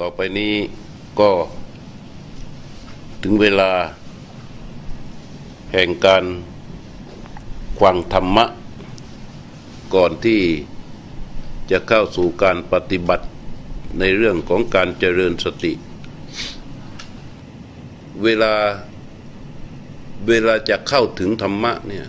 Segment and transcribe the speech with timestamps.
[0.00, 0.54] ต่อไปนี้
[1.20, 1.30] ก็
[3.22, 3.70] ถึงเวลา
[5.72, 6.24] แห่งการ
[7.78, 8.44] ควังธรรมะ
[9.94, 10.40] ก่อนที่
[11.70, 13.26] จะเข้าสู่การปฏิบัติ
[13.98, 15.72] ในเรื่องของการเจริญสติ
[18.22, 18.54] เวลา
[20.28, 22.06] เวลาจะเข้าถึงธรรมะเนี่ย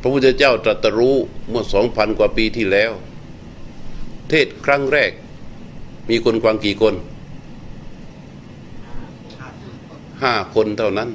[0.00, 1.16] พระพุทธเจ้าตรัสรู้
[1.48, 2.92] เมื่อสองพันกว่าปีที่แล้ว
[4.32, 5.12] เทศครั้งแรก
[6.10, 6.94] มีคนกวางกี่คน
[10.22, 11.08] ห้าคนเท่านั้น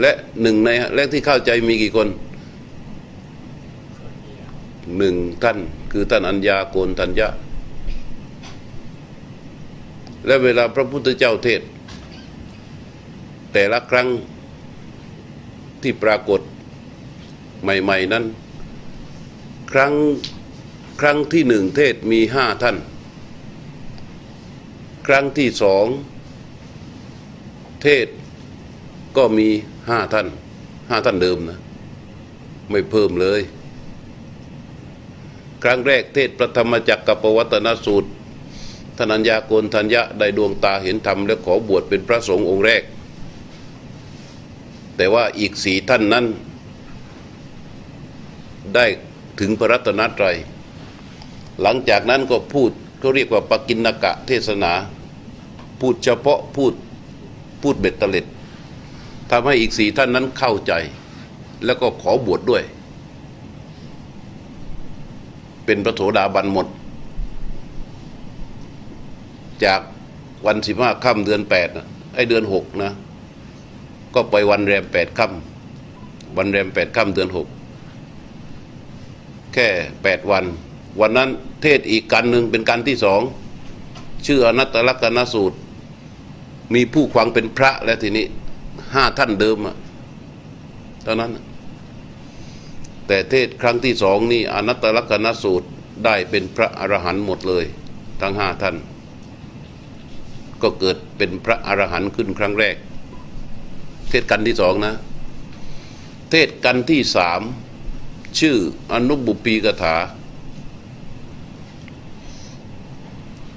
[0.00, 2.08] และหนึ่งในแรกที่เข้าใจมีกี่คน
[4.98, 5.58] หนึ่งท่าน
[5.92, 7.28] คือท่านอัญญาโกนทัญญะ
[10.26, 11.62] และเวลาพระพุทธเจ้าเทศ
[13.52, 14.08] แต่ละครั้ง
[15.82, 16.40] ที่ปรากฏ
[17.62, 18.24] ใหม่ ๆ นั้น
[19.72, 19.92] ครั้ง
[21.00, 22.76] ครั้งที่หนึ่งเทศมีห้าท่าน
[25.06, 25.86] ครั้งที่สอง
[27.82, 28.06] เทศ
[29.16, 29.48] ก็มี
[29.88, 30.26] ห้าท่าน
[30.88, 31.58] ห้าท่านเดิมนะ
[32.70, 33.40] ไม่เพิ่มเลย
[35.62, 38.10] ครั้งแรกเทศพระธรรมจักรกับปวัตนสูตร
[38.98, 42.82] ธนัญญาโกนทัญญะได้ดวงตาเห็นธรรมและขอบวชเป็นพระสงฆ์องค์แรก
[44.96, 46.26] แต่ว่าอีกสีท่านนั้น
[48.74, 48.86] ได้
[49.40, 50.36] ถึงพระรัตนตรัย
[51.60, 54.72] หลังจากนั้นก็พูดเขาเรียกว่าปกินนกะเทศนา
[55.80, 56.72] พูดเฉพาะพูด
[57.62, 58.26] พูดเบ็ดเตล็ด
[59.30, 60.72] ทำให้อีกสี่ท่านนั้นเข้าใจ
[61.64, 62.62] แล้วก็ขอบวชดด้วย
[65.64, 66.66] เป็นพระโสดาบันหมด
[69.64, 69.80] จาก
[70.46, 72.92] วันสิบห้าค่ำเดือนแปดนะไอเดือนหกนะ
[74.14, 77.48] ก็ไปวันแรมแปดค่ำวันแรมแปดค่ำเดือนหก
[79.54, 79.68] แค่
[80.02, 80.44] แปดวัน
[81.00, 81.30] วันนั้น
[81.62, 83.20] เทศอีกกันหนึ่งเป็นกันที่สอง
[84.26, 85.58] ชื่ออนัตตลกนสูตร
[86.74, 88.26] มีผู้ควังเป็นพระแล้วทีนี้
[88.94, 89.76] ห้าท่านเดิมอะ
[91.06, 91.32] ตอนนั้น
[93.06, 95.68] แต่เทศครั้งที่สองนี่อนัตตลกนสูตร
[96.04, 97.64] ได้เป็นพระอรหันต์หมดเลย
[98.20, 98.76] ทั้งห้าท่าน
[100.62, 102.76] ก็เกิดเป็นพระอรหันต์ขึ้นครั้งแรก
[104.10, 104.94] เทศกันที่สองนะ
[106.30, 107.40] เทศกันที่สาม
[108.38, 108.56] ชื่อ
[108.92, 109.96] อนุบุปีกถา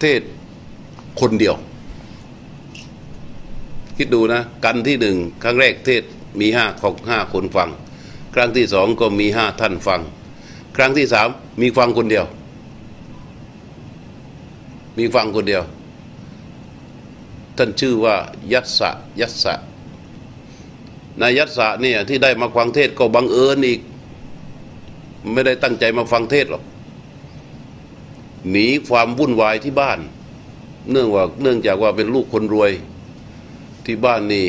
[0.05, 0.21] เทศ
[1.21, 1.55] คนเดียว
[3.97, 6.03] คิดดูนะ กันที่หนึ่งครั้งแรกเทศ
[6.39, 7.69] มีห้าของห้าคนฟัง
[8.35, 10.01] ครั้งที่สองก็มีห้าท่านฟัง
[10.75, 11.27] ครั้งที่สาม
[11.61, 12.25] มีฟังคนเดียว
[14.97, 15.63] มีฟังคนเดียว
[17.57, 18.15] ท่านชื่อว่า
[18.53, 18.89] ยัสสะ
[19.19, 19.53] ยัสสะ
[21.21, 23.79] นายยัสสะเนี่ยที่ได้มาฟังเทศก็บังเอิญอีก
[25.33, 26.63] ไม่ได้ตั้งใจมาฟังเทศหรอก
[28.51, 29.99] หนีความวุ่นวายที่บ้าน
[30.91, 32.71] เนื่องว่าเนื่องจากว่าเป็นลูกคนรวย
[33.85, 34.47] ที่บ้านนี่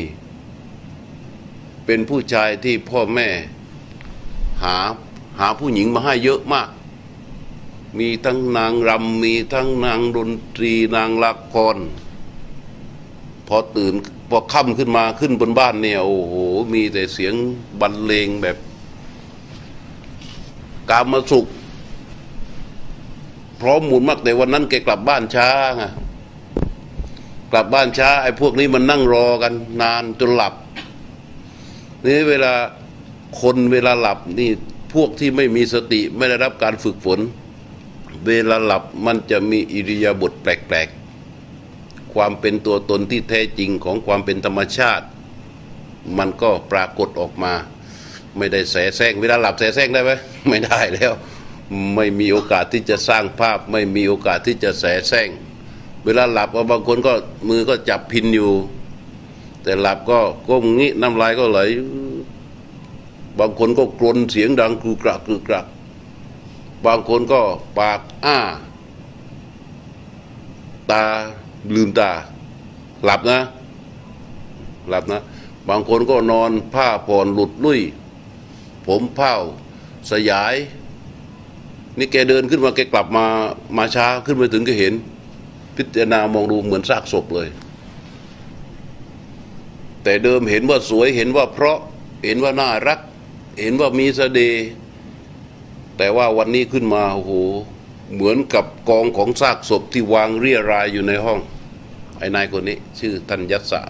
[1.85, 3.27] เป็นผู้ชายที่พ่อแม่
[4.63, 4.77] หา
[5.39, 6.69] หาผู้หญิงมาให้เยอะมาก
[7.99, 11.77] มีทั้งนางรำมีทั้งนางดนตรีนางละคร
[13.47, 13.93] พอตื่น
[14.29, 16.33] พอค่ำขึ้นมาขึ้นบนบ้านเนี่ยโอ้โห
[16.73, 17.33] มีแต่เสียง
[17.81, 18.57] บรรเลงแบบ
[20.89, 21.45] กามาสุข
[23.61, 25.83] พร้อมหมุนมากแต่วันนั้นแกกลับบ้านช้าไง
[27.51, 30.53] กลับบ้านช้า ไอ้พวกนี้มันนั่งรอกัน นานจนหลับ
[32.05, 32.53] นี่เวลา
[33.41, 34.49] คนเวลาหลับนี่
[34.93, 37.19] พวกที่ไม่มีสติไม่ได้รับการฝึกฝน
[38.27, 45.05] เวลาหลับมันจะมีอิริยาบถแปลกๆ ความเป็นตัวตนที่แท้จริงของความเป็นธรรมชาติ
[46.17, 47.53] มันก็ปรากฏออกมา
[48.37, 50.11] ไม่ได้แสแสร้งเวลาหลับแสแสร้งได้ไหม
[50.49, 51.11] ไม่ได้แล้ว
[51.95, 55.29] ไม่มีโอกาสที่จะสร้างภาพ ไม่มีโอกาสที่จะแสแสร้ง
[56.05, 57.13] เวลาหลับบางคนก็
[57.47, 58.51] มือก็จับพินอยู่
[59.63, 61.59] แต่หลับก็ก้มงี้น้ำลายก็ไหล
[63.39, 65.61] บางคนก็กรนเสียงดังกรุกระกรุกระ
[66.85, 67.41] บางคนก็
[67.79, 68.37] ปากอ้า
[70.91, 71.03] ตา
[71.75, 72.11] ลืมตา
[73.03, 73.39] หลับนะ
[74.89, 75.21] หลับนะ
[75.69, 77.81] บางคนก็นอนผ้าผ่อนหลุดลุ่ย
[78.87, 79.33] ผมเผ้า
[80.11, 80.55] สยาย
[81.97, 83.25] นี่แกเดินขึ้นมาแกกลับมา
[83.77, 84.93] มาช้าขึ้นมาถึงก็เห็น
[85.75, 87.49] พิจารณามองดูเหมือนซากศพเลย
[90.03, 91.77] แต่เดิมเห็นว่าสวยเห็นว่าเพราะ
[92.25, 92.99] เห็นว่าน่ารัก
[93.61, 94.65] เห็นว่ามีสเสน่ห์
[95.97, 97.31] แต่ว่าวันนี้ขึ้นมาโอ้โห
[98.13, 101.39] เหมือนกับกองของซากศพที่วางเรียรายอยู่ในห้อง
[102.17, 103.81] ไอ้นายคนนี้ ชื่อทันยัสสะ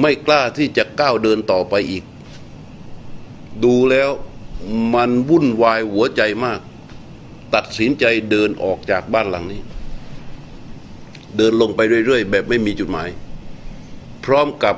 [0.00, 2.04] ไม่กล้าที่จะก้าวเดินต่อไปอีก
[3.64, 4.10] ดูแล้ว
[4.94, 6.60] มันวุ่นวายหัวใจมาก
[7.54, 9.62] ตัดสินใจเดินออกจากบ้านหลังนี้
[11.36, 13.08] เดินลงไปเรื่อยๆ แบบไม่มีจุดหมาย
[14.24, 14.76] พร้อมกับ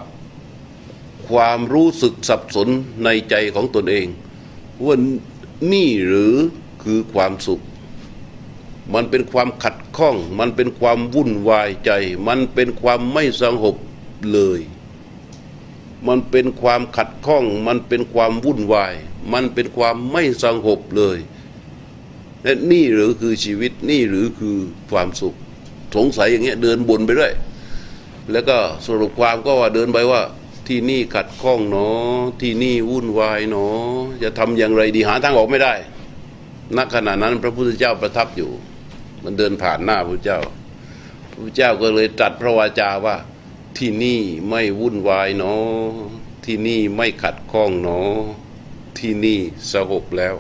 [1.29, 2.69] ความรู้สึกสับสน
[3.05, 4.07] ในใจของตนเอง
[4.85, 4.97] ว่า
[5.73, 6.35] นี่หรือ
[6.83, 7.63] คือความสุข
[8.95, 11.91] มันเป็นความขัดข้อง มันเป็นความวุ่นวายใจ
[12.29, 13.77] มันเป็นความไม่สงบ
[14.33, 14.61] เลย
[16.09, 18.95] มันเป็นความขัดข้อง มันเป็นความวุ่นวาย
[19.33, 21.19] มันเป็นความไม่สงบเลย
[22.43, 24.57] และนี่หรือคือชีวิตนี่หรือคือ
[24.91, 25.35] ความสุข
[25.97, 27.35] สงสัยอย่างเงี้ยเดินบนไปเรื่อย
[28.33, 30.21] แล้วก็สรุปความก็ว่าเดินไปว่า
[30.69, 33.77] ที่นี่ขัดข้องเนาะที่นี่วุ่นวายเนาะ
[34.23, 35.75] จะทำอย่างไรดีหาทางออกไม่ได้
[36.77, 38.51] ณขณะนั้น พระพุทธเจ้าประทับอยู่
[39.25, 40.41] มันเดินผ่านหน้าพระเจ้า
[41.33, 43.17] พระเจ้าก็เลยตรัสพระวาจาว่า
[43.79, 45.93] ที่นี่ไม่วุ่นวายเนาะ
[46.45, 48.19] ที่นี่ไม่ขัดข้องเนาะ
[48.99, 49.41] ที่นี่
[49.73, 50.35] สงบแล้ว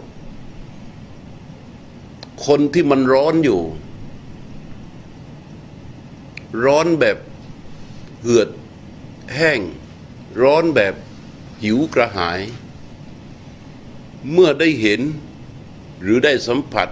[2.47, 3.63] คนที่มันร้อนอยู่
[6.65, 7.19] ร้อนแบบ
[8.23, 8.49] เหือด
[9.35, 9.61] แห้ง
[10.43, 10.95] ร้อนแบบ
[11.63, 12.41] หิวกระหาย
[14.33, 15.01] เมื่อได้เห็น
[16.03, 16.89] หรือได้สัมผัส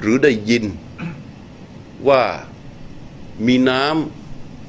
[0.00, 0.64] หรือได้ยิน
[2.08, 2.22] ว่า
[3.46, 3.84] มีน้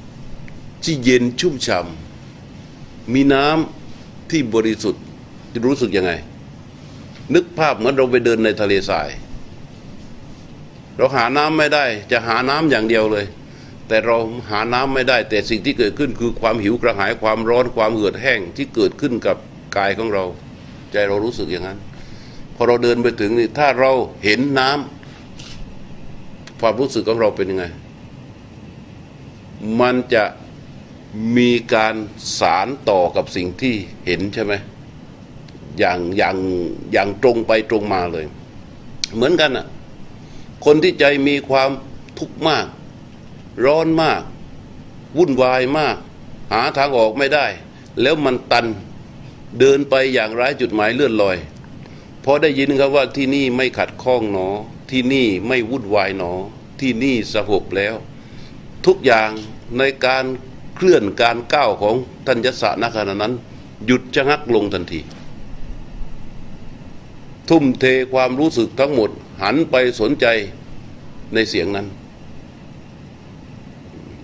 [0.00, 5.04] ำที่เย็นชุ่มฉ่ำมีน้ำที่บริสุทธิ์
[5.58, 6.12] จะรู้สึกยังไง
[7.34, 9.08] นึกภาพเหมือนเราไปเดินในทะเลทราย
[10.96, 13.26] เราหาน้ำไม่ได้ จะหาน้ำอย่างเดียวเลย
[13.88, 14.16] แต่เรา
[14.50, 19.36] หาน้ำไม่ได้ แต่สิ่งที่เกิดขึ้นคือความหิวกระหายความร้อนความเหือดแห้งที่เกิดขึ้นกับ
[19.76, 20.24] กายของเรา
[20.92, 21.78] ใจเรารู้สึกอย่างนั้น
[22.54, 23.92] พอเราเดินไปถึงนี่ถ้าเรา
[24.24, 27.64] เห็นน้ำความรู้สึกของเราเป็นยังไง
[29.80, 30.24] มันจะ
[31.36, 31.94] มีการ
[32.38, 33.74] สารต่อกับสิ่งที่
[34.06, 34.52] เห็นใช่ไหม
[35.78, 36.36] อย่างอย่าง
[36.92, 38.26] อย่างตรงไปตรงมาเลย
[39.14, 39.66] เหมือนกันอะ
[40.64, 41.70] คนที่ใจมีความ
[42.18, 42.66] ทุกข์มาก
[43.64, 44.22] ร้อนมาก
[45.18, 45.96] วุ่นวายมาก
[46.52, 47.46] หาทางออกไม่ได้
[48.02, 48.66] แล้วมันตัน
[49.58, 51.36] เดินไปอย่างไร้จุดหมายเลื่อนลอย
[52.24, 54.48] พอได้ยินครับว่าที่นี่ไม่ขัดข้องหนอ
[54.90, 56.32] ที่นี่ไม่วุ่นวายหนอ
[56.80, 57.94] ที่นี่สงบแล้ว
[58.86, 59.30] ทุกอย่าง
[59.78, 60.24] ในการ
[60.76, 61.94] เคลื่อนการก้าวของ
[62.26, 63.34] ท่านยศนขณะนั้น
[63.86, 65.00] หยุดชะงักลงทันที
[67.50, 69.10] ทุ่มเทความรู้สึกทั้งหมด
[69.42, 70.26] หันไปสนใจ
[71.34, 71.86] ในเสียงนั้น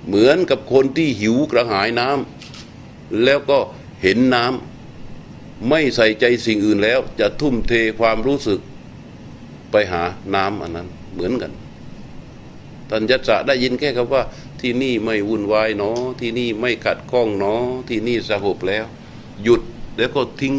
[0.07, 3.59] เหมือนกับคนที่หิวกระหายน้ำแล้วก็
[4.03, 8.61] เห็นน้ำไม่ใส่ใจสิ่งอื่นแล้ว จะทุ่มเทความรู้สึก
[9.71, 10.03] ไปหา
[10.35, 11.53] น้ำอันนั้นเหมือนกัน
[12.91, 14.23] ท่านยัตระได้ยินแค่คำว่า
[14.61, 18.85] ที่นี่ไม่วุ่นวายเนาะที่นี่ไม่ขัดข้องเนาะที่นี่สงบแล้ว
[19.45, 19.63] หยุด
[19.97, 20.55] แล้วก็ทิ้ง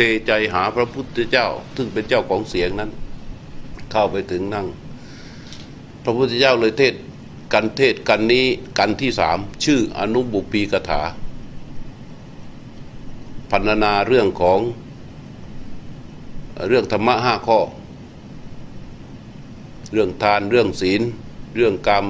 [0.00, 2.90] เทใจหาพระพุทธเจ้า ซึ่งเป็นเจ้าของเสียงนั้น
[3.90, 4.66] เข้าไปถึงนั่ง
[6.02, 6.94] พระพุทธเจ้าเลยเทศ
[7.54, 8.46] กันเทศกันนี้
[8.78, 11.00] กันที่สามชื่ออนุบุปีกถา
[13.50, 14.60] พันนาเรื่องของ
[16.68, 17.58] เรื่องธรรมะห้าข้อ
[19.92, 21.02] เรื่องทานเรื่องศีล
[21.56, 22.04] เรื่องกรรม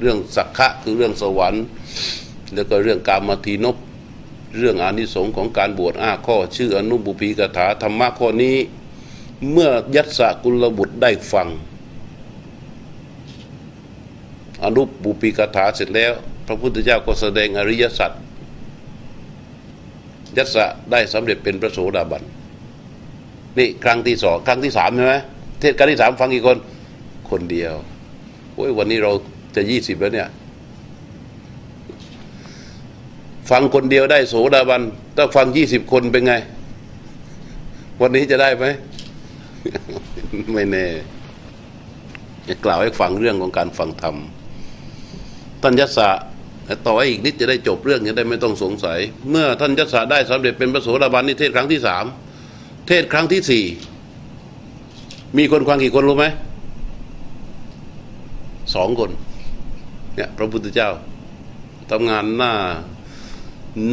[0.00, 1.64] เรื่องสักขะคือเรื่องสวรรค์
[2.54, 3.76] แล้วก็เรื่องกรรมทีนบ
[4.58, 8.56] เรื่องอานิสงส์ของการบวชอ้าข้อ ชื่ออนุบุพีกถาธรรมะข้อนี้
[9.52, 11.48] เมื่อยัตสกุลบุตรได้ฟัง
[14.64, 16.12] อนุบุปีกถาเสร็จแล้ว
[16.46, 18.12] พระพุทธเจ้าก็แสดงอริยสัจ
[20.36, 22.22] ยัตสะได้สำเร็จเป็นพระโสดาบัน
[23.58, 25.14] นี่ครั้งที่สองครั้งที่สามใช่ไหม
[25.60, 26.56] เทศครั้งที่สามฟังกี่คน
[27.30, 27.74] คนเดียว
[28.54, 29.12] โอ้ยวันนี้เรา
[29.56, 30.28] จะยี่สิบแล้วเนี่ย
[33.50, 34.82] ฟังคนเดียวได้โสดาบัน
[35.16, 36.34] ถ้าฟังยี่สิบคนเป็นไง
[38.00, 38.66] วันนี้จะได้ไหม
[40.52, 40.86] ไม่แน่
[42.48, 44.16] จะกล่าวให้ฟังเรื่องของการฟังธรรม
[45.62, 46.08] ท่านยัสสะ
[46.86, 48.98] ต่อให้อีกนิดจะได้จบเรื่องจะได้ไม่ต้องสงสัย
[49.30, 52.04] เมื่อท่านยัสสะได้สำเร็จเป็นพระโสดาบันนี่เทศครั้งที่สาม
[52.88, 53.64] เทศครั้งที่สี่
[55.38, 56.26] มีคนฟังกี่คนรู้ไหม
[58.74, 59.10] สองคน
[60.14, 60.90] เนี่ย พระพุทธเจ้า
[61.90, 62.52] ทำงานหน้า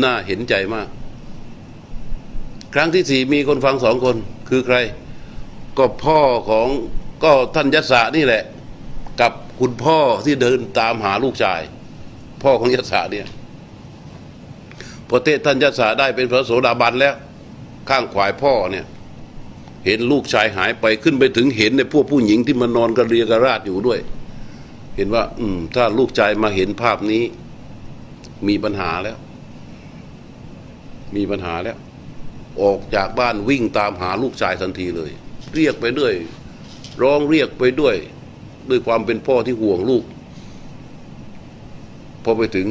[0.03, 0.87] น้าเห็นใจมาก
[2.73, 4.15] ครั้งที่สี่มีคนฟังสองคน
[4.49, 4.77] คือใคร
[5.77, 6.67] ก็พ่อของ
[7.23, 8.43] ก็ท่านยัสสะนี่แหละ
[9.21, 11.61] กับคุณพ่อที่เดินตามหาลูกชาย
[12.43, 13.27] พ่อของยัสสะเนี่ย
[15.07, 17.15] พอเทศท่านยัสสะได้เป็นพระโสดาบันแล้ว
[17.89, 18.85] ข้างขวายพ่อเนี่ย
[19.85, 23.99] เห็นลูกชายหายไปขึ้นไปถึงเห็นในพวกผู้หญิงที่มานอนกระเรียกระราดอยู่ด้วย
[24.95, 27.23] เห็นว่า อืม ถ้าลูกชายมาเห็นภาพนี้
[28.47, 29.17] มีปัญหาแล้ว
[31.15, 31.77] มีปัญหาแล้ว
[32.61, 35.11] ออกจากบ้านวิ่งตามหาลูกชายทันทีเลย
[35.55, 36.15] เรียกไปเรื่อย
[37.01, 37.95] ร้องเรียกไปด้วย
[38.69, 40.03] ด้วยความเป็นพ่อที่ห่วงลูก
[42.23, 42.67] พอไปถึง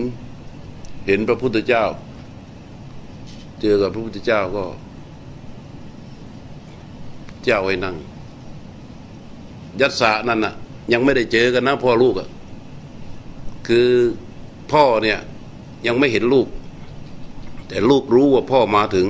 [1.06, 1.84] เห็นพระพุทธเจ้า
[3.60, 4.64] เจอกับพระพุทธเจ้าก็
[7.44, 7.96] เจ้าไว้นั่ง
[9.80, 10.54] ยัตสานั่นน่ะ
[10.92, 12.28] ยังไม่ได้เจอกันนะพ่อลูกอะ่ะ
[13.68, 13.88] คือ
[14.72, 15.18] พ่อเนี่ย
[15.86, 16.46] ยังไม่เห็นลูก
[17.72, 19.06] แต่ลูกรู้ว่าพ่อมาถึง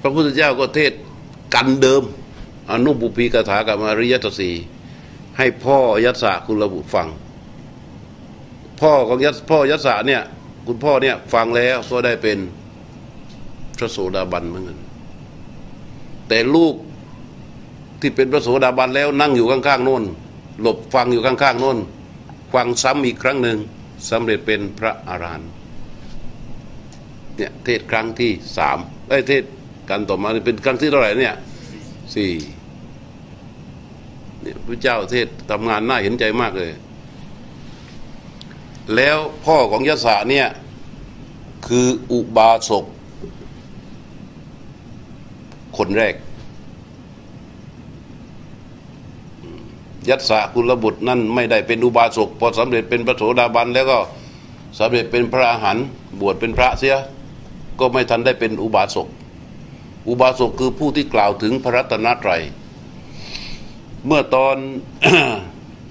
[0.00, 0.92] พระพุทธเจ้าก็เทศ
[1.54, 2.02] กันเดิม
[2.70, 4.50] อนุบุพีกถากับอริยตสี
[5.38, 7.08] ให้พ่อยัตสาคุณระบุฟัง
[8.80, 10.22] พ่อของยัตพ่อยัตสาเนี่ย
[10.66, 12.38] คุณพ่อเนี่ยฟังแล้วก็ได้เป็น
[13.78, 14.78] พระโสดาบันเหมือนกัน
[16.28, 16.74] แต่ลูก
[18.00, 20.04] ที่เป็นพระโสดาบันแล้วนั่งอยู่ข้างๆโน้น
[20.60, 21.78] หลบฟังอยู่ข้างๆโน้น
[22.54, 23.58] ฟังซ้ำอีกครั้งหนึ่ง
[24.10, 25.50] สำเร็จเป็นพระอารหันต์
[27.38, 28.78] เนี่ยเทศครั้งที่สาม
[29.08, 29.44] ไอ้เทศ
[29.90, 31.34] กันต่อมาเป็นครั้งที่เท่าไหร่เนี่ย
[32.14, 32.32] สี่
[34.42, 36.72] เนี่ยพระเจ้าเทศทำงานน่าเห็นใจมากเลย
[38.96, 40.46] แล้วพ่อของยศะเนี่ย
[41.66, 42.84] คืออุบาสก
[45.78, 46.14] คนแรก
[50.08, 53.98] ยัตสากุลบุตรนั่นไม่ได้เป็นอุบาสกพอสำเร็จเป็นพระโสดาบันแล้วก็
[54.78, 55.84] สำเร็จเป็นพระอรหันต์
[56.20, 56.96] บวชเป็นพระเสีย
[57.80, 59.08] ก็ไม่ทันได้เป็นอุบาสก
[60.08, 62.42] อุบาสกคือผู้ที่กล่าวถึงพระรัตนตรัย
[64.06, 64.56] เมื่อตอน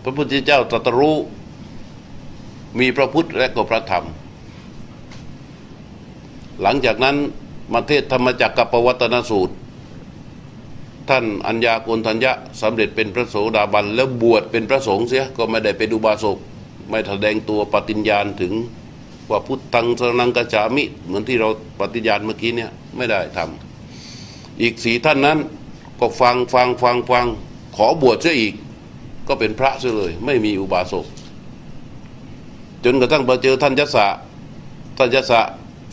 [0.03, 1.17] พระพุทธเจ้าตรัสรู้
[2.79, 4.05] มีพระพุทธและก็พระธรรม
[6.61, 7.15] หลังจากนั้น
[7.73, 9.55] มาเทศธรรมจักรกับปวัตนสูตร
[11.09, 16.37] ท่านอัญญาโกณทัญญะสำเร็จเป็นพระโสดาบัน แล้วบวชเป็นพระสงฆ์เสียก็ไม่ได้เป็นอุบาสก
[16.89, 18.53] ไม่แสดงตัวปฏิญญาณถึง
[19.29, 25.37] ว่าพุทธังสรนังกัจฉามิ เหมือนที่เราปฏิญาณเมื่อกี้เนี่ยไม่ได้ทำอีกสีท่านนั้น
[25.99, 27.25] ก็ฟังฟังฟังฟัง
[27.75, 28.53] ขอบวชเสียอีก
[29.27, 31.05] ก็เป็นพระเสียเลย ไม่มีอุบาสก
[32.83, 34.07] จนกระทั่งไปเจอท่านยศะ
[34.97, 35.41] ท่านยศะ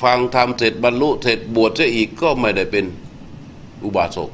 [0.03, 2.85] ฟังทำเสร็จบรรลุเสร็จบวชเสียอีกก็ไม่ได้เป็น
[3.85, 4.31] อุบาสก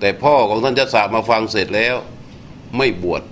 [0.00, 1.96] แต่พ่อของท่านยศะมาฟังเสร็จแล้ว
[2.76, 3.22] ไม่บวช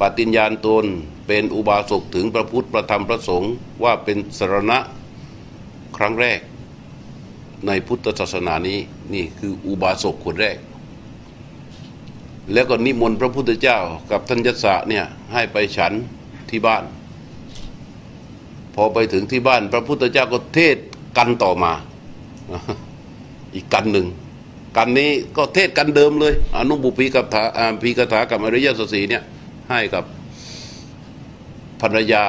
[0.00, 0.86] ปฏิญญาณตน
[1.26, 3.52] เป็นอุบาสกถึงพระพุทธพระธรรมพระสงฆ์
[3.84, 4.78] ว่าเป็นสรณะ
[5.96, 6.40] ครั้งแรก
[7.66, 8.78] ในพุทธศาสนานี้
[9.14, 10.56] นี่คืออุบาสกคนแรก
[12.52, 13.78] แล้วก็นิมนต์พระพุทธเจ้า
[14.10, 15.92] กับท่านยศะเนี่ยให้ไปฉัน
[16.50, 16.84] ที่บ้าน
[18.74, 20.76] พอไปถึงที่บ้าน พระพุทธเจ้าก็เทศ
[21.18, 21.72] กันต่อมา
[23.54, 24.06] อีกกันหนึ่ง
[24.76, 27.42] กันนี้ก็เทศกันเดิมเลยอนุบุพีกับถา
[27.82, 29.22] พีกถากับอริยสัจสีเนี่ย
[29.70, 30.04] ให้กับ
[31.84, 32.24] ภรรยา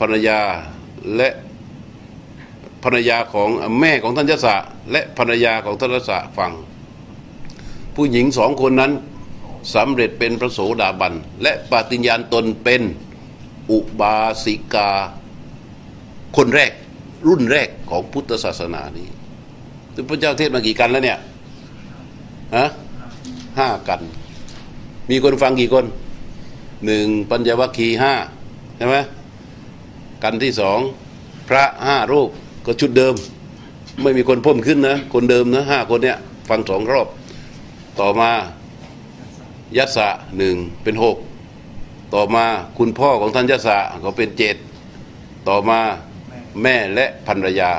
[0.00, 0.40] ภรรยา
[1.16, 1.28] และ
[2.84, 3.48] ภรรยาของ
[3.80, 4.56] แม่ของท่านยศะ
[4.92, 6.52] และภรรยาของท่านยศะฟัง
[7.94, 8.92] ผู้หญิงสองคนนั้น
[9.74, 12.82] สำเร็จเป็นพระโสดาบัน และปฏิญญาณตนเป็น
[13.70, 14.90] อุบาสิกา
[16.36, 16.72] คนแรก
[17.28, 19.08] รุ่นแรกของพุทธศาสนานี้
[20.08, 21.18] พระเจ้าเทศมากี่กันแล้วเนี่ย
[22.56, 22.66] ฮะ
[23.58, 24.00] ห้ากัน
[25.10, 25.84] มีคนฟังกี่คน
[26.84, 28.14] หนึ่งปัญญวัคคีห้า
[28.76, 28.96] ใช่ไหม
[30.22, 30.78] กันที่สอง
[31.48, 32.30] พระห้ารูป
[32.66, 33.14] ก็ชุดเดิม
[34.02, 36.18] ไม่มีคนเพิ่มขึ้นนะ คนเดิมนะห้าคนเนี้ย
[36.48, 37.08] ฟังสองรอบ
[38.00, 38.30] ต่อมา
[39.76, 41.16] ยัสสะหนึ่งเป็นหก
[42.14, 42.44] ต่อมา
[42.78, 44.56] คุณพ่อของท่านยัสสะก็เป็นเจ็ด
[45.48, 45.80] ต่อมา
[46.62, 47.72] แม่และภรรยา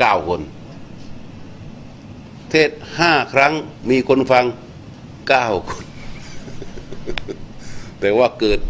[0.00, 0.40] เก้าคน
[2.50, 3.52] เทศห้าครั้ง
[3.90, 4.44] มีคนฟัง
[5.28, 5.85] เก้าคน
[8.00, 8.60] แต่ว่าเกิด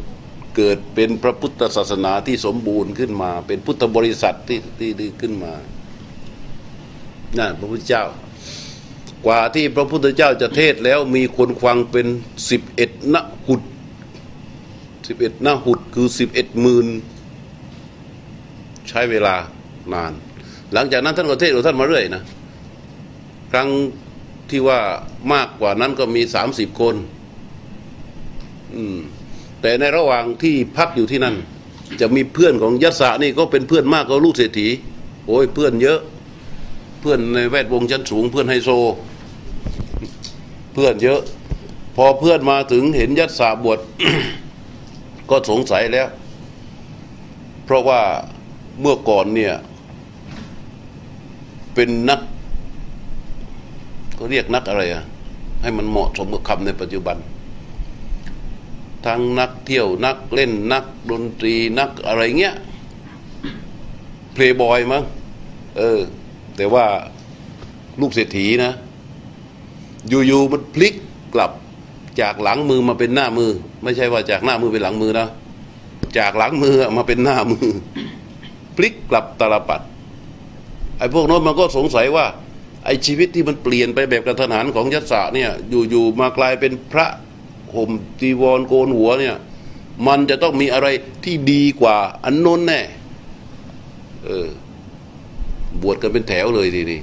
[0.57, 5.53] เกิดเป็นพระพุทธศาสนาที่สมบูรณ์ขึ้นมา เป็นพุทธบริษัทที่ที่ดีขึ้นมา
[7.39, 8.05] นั่นพระพุทธเจ้า
[9.27, 12.07] กว่าที่พระพุทธเจ้าจะเทศแล้วมีคนฟังเป็น
[12.51, 13.17] สิบเอ็ดน
[13.47, 13.63] หุด
[15.09, 16.87] สิบเอ็ดนหุดคือสิบเอ็ดหมื่น
[18.89, 19.35] ใช้เวลา
[19.93, 20.13] นาน
[20.73, 22.23] หลังจากนั้นท่านก็เทศของท่านมาเรื่อยนะ
[23.53, 23.69] ครั้ง
[24.51, 24.81] ที่ว่า
[25.33, 26.95] มากกว่านั้นก็มีสามสิบคน
[28.75, 28.97] อืม
[29.61, 31.37] แต่ในระหว่างที่พักอยู่ที่นั่น
[32.01, 34.69] จะมีเพื่อนของยัสสะนี่ก็เป็นเพื่อนมากก็ลูกเศรษฐี
[35.27, 36.01] โอ้ยเพื่อนเยอะ
[37.01, 38.71] เพื่อนในแวดวงชั้นสูง เพื่อนไฮโซ
[40.75, 41.21] เพื่อนเยอะ
[41.97, 43.79] พอเพื่อนมาถึงเห็นยัสสะบวช
[45.31, 46.09] ก็สงสัยแล้ว
[47.65, 48.01] เพราะว่า
[48.81, 49.55] เมื่อก่อนเนี่ย
[51.75, 52.21] เป็นนัก
[54.19, 55.05] ก็เรียกนักอะไรอะ
[55.63, 57.17] ให้มันเหมาะสมกับคำในปัจจุบัน
[59.07, 62.55] ทั้งนักเที่ยวนักเล่นนักดนตรีนักอะไรเงี้ย
[64.33, 65.03] เพลย์บอยมั้ง
[65.79, 66.01] เออ
[66.57, 66.85] แต่ว่า
[68.01, 68.73] ลูกเศรษฐีนะ
[70.09, 70.95] อยู่ๆมันพลิก
[71.35, 71.53] กลับ
[72.21, 73.51] จากหลังมือมาเป็นหน้ามือ
[73.83, 75.29] ไม่ใช่ว่าจากหน้ามือเป็นหลังมือนะ
[76.19, 77.69] จากหลังมือมาเป็นหน้ามือ
[78.77, 79.81] พลิกกลับตาลปัด
[80.99, 82.27] ไอ้พวกโน้นมันก็สงสัยว่า
[82.85, 85.51] ไอ้ชีวิตที่มันเปลี่ยนไปแบบกระทันหันของยัตสะเนี่ย
[85.91, 87.07] อยู่ๆมากลายเป็นพระ
[87.75, 89.37] ห่มจีวรโกนหัวเนี่ย
[90.07, 90.89] มันจะต้องมีอะไร
[91.25, 92.81] ที่ดีกว่า อันนนแน่
[94.25, 94.49] เออ
[95.83, 97.01] บวชกันเป็นแถวเลยทีนี้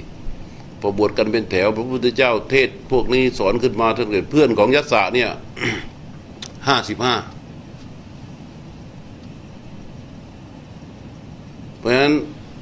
[0.80, 5.30] พอบวชกันเป็นแถว พระพุทธเจ้าเทศ พวกนี้สอนขึ้นมาทั้งเกิดเพื่อนของยัตสะเนี่ย
[6.68, 7.14] ห้าสิบห้า
[11.78, 12.14] เพราะฉะนั้น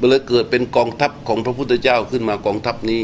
[0.08, 3.02] เลยเกิดเป็นกองทัพของพระพุทธเจ้าขึ้นมากองทัพนี้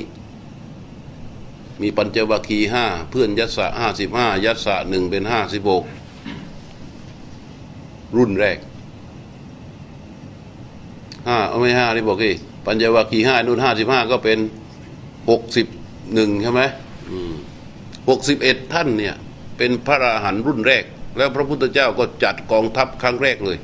[1.83, 5.85] มีปัญจวัคคีห้าเพื่อนยัตสะห้าสิบห้ายัตสะหนึ่งเป็นห้าสิบหก
[8.17, 8.59] รุ่นแรก
[11.29, 12.33] ห้าเอาไม่ห้านี่บอกอี
[12.67, 14.39] ปัญจวัคคีห้านุ่นห้าสิบห้าก็เป็น
[15.31, 15.67] หกสิบ
[16.15, 16.63] หนึ่งใช่ไหม
[18.09, 19.15] หกสิบเอ็ดท่านเนี่ย
[19.57, 20.85] เป็นพระอรหันต์รุ่นแรก
[21.17, 23.59] แล้วพระพุทธเจ้าก็จัดกองทัพครั้งแรกเลย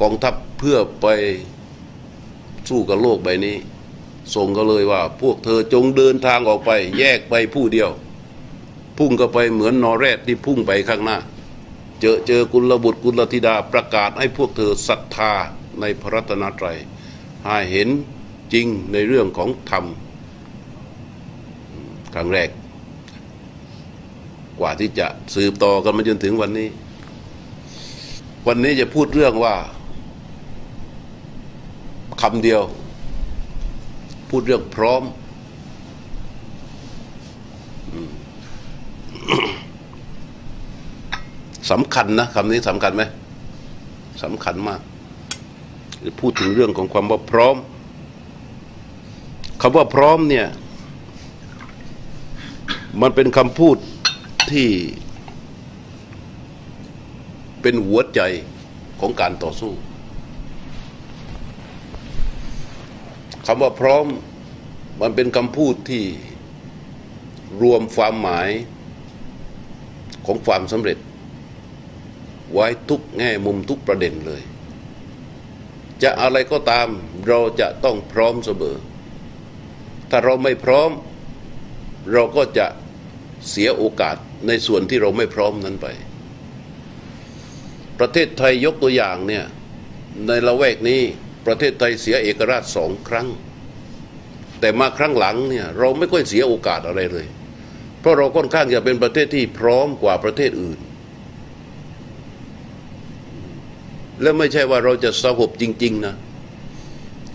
[0.00, 1.06] กองทัพเพื่อไป
[2.68, 3.56] สู้กับโลกใบนี้
[4.34, 7.90] ส่งก็เลยว่า พวกเธอจงเดินทางออกไป แยกไปผู้เดียว
[8.98, 11.18] พุ่งก็ไปเหมือนนอแรดที่พุ่งไปข้างหน้า
[12.00, 15.32] เจอเจอกุลบุตรกุลธิดาประกาศให้พวกเธอศรัทธา
[15.80, 16.78] ในพระรัตนตรัย
[17.44, 17.88] ให้เห็น
[18.52, 19.84] จริงในเรื่องของธรรม
[22.14, 22.48] ครั้งแรก
[24.60, 26.68] กว่าที่จะสืบต่อกันมาจนถึงวันนี้
[28.46, 29.54] วันนี้จะพูดเรื่องว่า
[32.22, 32.62] คำเดียว
[34.30, 35.02] พูดเรื่องพร้อม
[41.70, 43.02] สำคัญนะคำนี้สำคัญไหม
[44.22, 44.80] สำคัญมาก
[46.20, 47.56] พูดถึงเรื่องของความว่าพร้อม
[49.62, 50.46] คำว่าพร้อมเนี่ย
[53.02, 53.76] มันเป็นคำพูด
[54.52, 54.68] ที่
[57.62, 58.20] เป็นหัวใจ
[59.00, 59.72] ของการต่อสู้
[63.50, 64.06] คำว่าพร้อม
[65.00, 66.04] มันเป็นคำพูดที่
[67.62, 68.48] รวมความหมาย
[70.26, 70.98] ของความสำเร็จ
[72.52, 74.42] ไว้ทุกแง่มุมทุกประเด็นเลย
[76.02, 76.88] จะอะไรก็ตาม
[77.28, 78.76] เราจะต้องพร้อมเสมอ
[80.10, 80.90] ถ้าเราไม่พร้อม
[82.12, 82.66] เราก็จะ
[83.48, 85.86] เสียโอกาสในส่วนที่เราไม่พร้อมนั้นไป
[87.98, 89.44] ประเทศไทยยกตัวอย่างเนี่ย
[90.26, 91.02] ในละแวกนี้
[91.48, 93.28] ประเทศไทยเสียเอกราชสองครั้ง
[94.60, 97.26] แต่มาครั้งหลังเนี่ยเราไม่ค่อยเสียโอกาสอะไรเลย
[98.00, 100.78] เพราะเราค่อนข้างจะเป็นประเทศที่พร้อมกว่าประเทศอื่น
[104.22, 106.14] และไม่ใช่ว่าเราจะสงบจริง ๆ นะ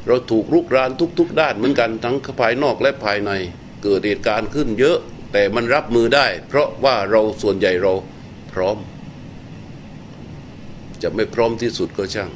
[0.08, 3.32] เราถูกรุกรานทุก ๆ ด้านเหมือนกันทั้งภายนอกและภายใน
[3.84, 4.98] เกิดเหตุการณ์ขึ้นเยอะ
[5.34, 7.94] แต่มันรับมือได้ เพราะว่าเราส่วนใหญ่เรา
[8.52, 8.78] พร้อม
[11.02, 12.32] จะไม่พร้อมที่สุดก็ช่าง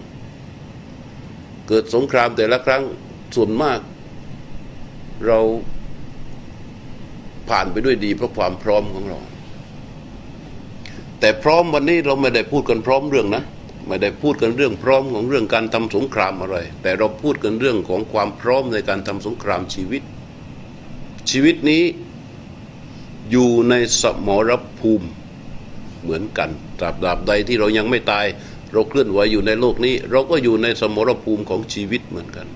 [1.67, 2.83] เกิดสงครามแต่ละครั้ง
[3.35, 3.79] ส่วนมาก
[5.27, 5.39] เรา
[7.49, 9.19] ผ่านไปด้วยดีเพราะความพร้อมของเรา
[11.19, 13.43] แต่พร้อมวันนี้เราไม่ได้พูดกันพร้อมเรื่องนะ
[13.87, 20.01] ไม่ได้พูดกันเรื่องพร้อมของเรื่องการทำสงครามอะไร แต่เราพูดกันเรื่องของความพร้อมในการทำสงครามชีวิต
[21.29, 21.83] ชีวิตนี้
[23.31, 25.07] อยู่ในสมรภูมิ
[26.01, 26.49] เหมือนกัน
[26.79, 28.25] ตราบดาบใดที่เรายังไม่ตาย
[28.73, 32.47] เราเคลื่อนไหวอยู่ในโลกนี้ เราก็อยู่ในสมรภูมิของชีวิตเหมือนกัน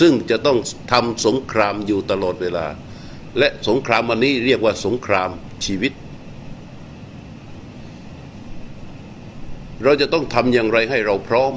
[0.00, 0.58] ซึ่งจะต้อง
[0.92, 2.66] ทำสงครามอยู่ตลอดเวลา
[3.38, 5.30] และสงครามวันนี้เรียกว่าสงคราม
[5.64, 5.92] ชีวิต
[9.82, 11.52] เราจะต้องทำอย่างไรให้เราพร้อม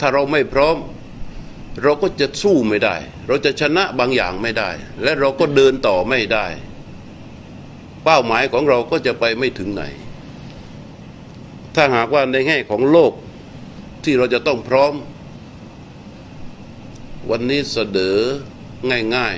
[0.00, 0.76] ถ้าเราไม่พร้อม
[1.82, 4.70] เราก็จะสู้ไม่ได้ เราจะชนะบางอย่างไม่ได้
[5.02, 6.46] และเราก็เดินต่อไม่ได้
[8.04, 9.84] เป้าหมายของเราก็จะไปไม่ถึงไหน
[11.74, 13.12] ถ้าหากว่าในแง่ของโลก
[14.04, 14.94] ที่เราจะต้องพร้อม
[17.30, 18.16] วันนี้เสดอ
[19.16, 19.36] ง่าย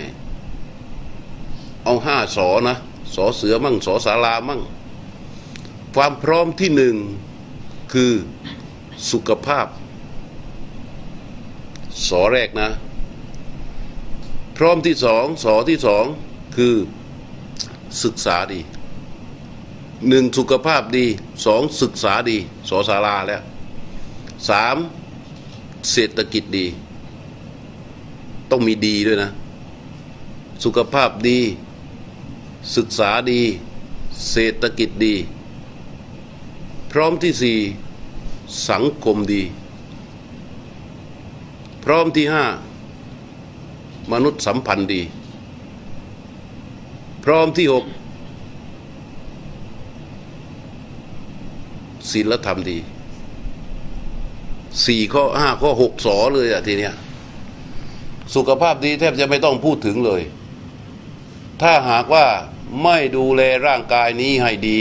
[0.93, 2.77] ๆ เอาห้าสอนะ
[3.15, 4.61] สอเสือมั่งสอสารามั่ง
[5.95, 6.97] ความพร้อมที่หนึ่ง
[7.93, 8.13] คือ
[9.11, 9.67] สุขภาพ
[12.09, 12.71] สอแรกนะ
[14.57, 16.05] พร้อมที่สองสอที่สอง
[16.57, 16.75] คือ
[18.03, 18.61] ศึกษาดี
[20.09, 21.07] หนึ่งสุขภาพดี
[21.47, 22.39] สองศึกษาดี
[22.69, 23.43] สอสาราแล้ว
[24.49, 24.77] สาม
[25.93, 26.67] เศรษฐกิจดี
[28.51, 29.31] ต้องมีดีด้วยนะ
[30.65, 31.41] สุขภาพดี
[32.77, 33.41] ศึกษาดี
[34.31, 35.15] เศรษฐกิจดี
[36.93, 37.59] พร้อมที่สี่
[38.71, 39.43] สังคมดี
[41.85, 42.45] พร้อมที่ห้า
[44.13, 45.03] มนุษย์สัมพันธ์ดี
[47.25, 47.85] พร้อมที่หก
[52.13, 52.79] ศีลธรรมดี
[54.87, 56.95] สี่ข้อห้าข้อหกสอเลยอะทีเนี้ย
[58.35, 60.23] สุขภาพดีแทบจะไม่ต้องพูดถึงเลย
[61.63, 62.27] ถ้าหากว่า
[62.85, 64.79] ไม่ดูแลร่างกายนี้ให้ดี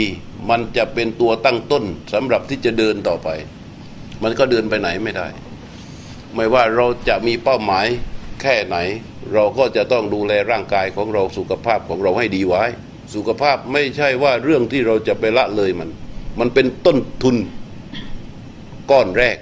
[0.50, 3.28] มันจะเป็นตัวตั้งต้นสำหรับที่จะเดินต่อไป
[4.22, 5.28] มันก็เดินไปไหนไม่ได้
[6.34, 7.86] ไม่ว่าเราจะมีเป้าหมาย
[8.40, 8.76] แค่ไหน
[9.32, 12.64] เราก็จะต้องดูแลร่างกายของเราสุขภาพของเราให้ดีไว้
[13.14, 15.90] สุขภาพไม่ใช่ว่าเรื่องที่เราจะไปละเลยมัน
[16.38, 17.36] มันเป็นต้นทุน
[18.90, 19.38] ก้อนแรก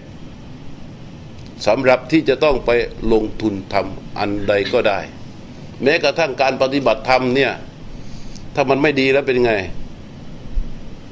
[1.66, 2.70] สำหรับที่จะต้องไป
[3.12, 5.00] ลงทุนทำอันใดก็ได้
[5.82, 7.52] แม้กระทั่งการปฏิบัติธรรมเนี่ย
[8.54, 9.52] ถ้ามันไม่ดีแล้วเป็นไง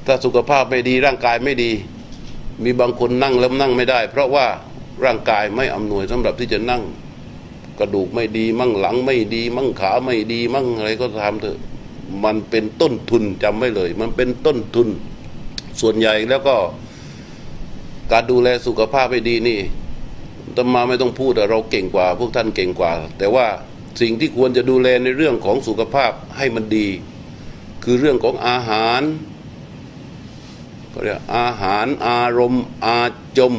[0.06, 1.70] ถ้าสุขภาพไม่ดีร่างกายไม่ดี
[2.64, 4.46] มีบางคนนั่งแล้วนั่งไม่ได้ เพราะว่า
[5.04, 6.82] ร่างกายไม่อำนวยสำหรับที่จะนั่ง
[7.78, 11.58] กระดูกไม่ดี มั่งหลังไม่ดี มั่งขาไม่ดี มั่งอะไรก็ตามเถอะ
[12.24, 14.88] มันเป็นต้นทุนจำไว้เลย มันเป็นต้นทุน
[15.80, 16.56] ส่วนใหญ่แล้วก็
[18.12, 19.60] การดูแลสุขภาพให้ดีนี่
[20.56, 23.46] ตมาไม่ต้องพูดเราเก่งกว่า พวกท่านเก่งกว่า แต่ว่า
[24.00, 26.88] สิ่งที่ควรจะดูแลในเรื่องของสุขภาพให้มันดี
[27.84, 29.02] คือเรื่องของอาหาร
[30.92, 33.00] ก็เรียกอาหารอารมณ์อา
[33.38, 33.54] จม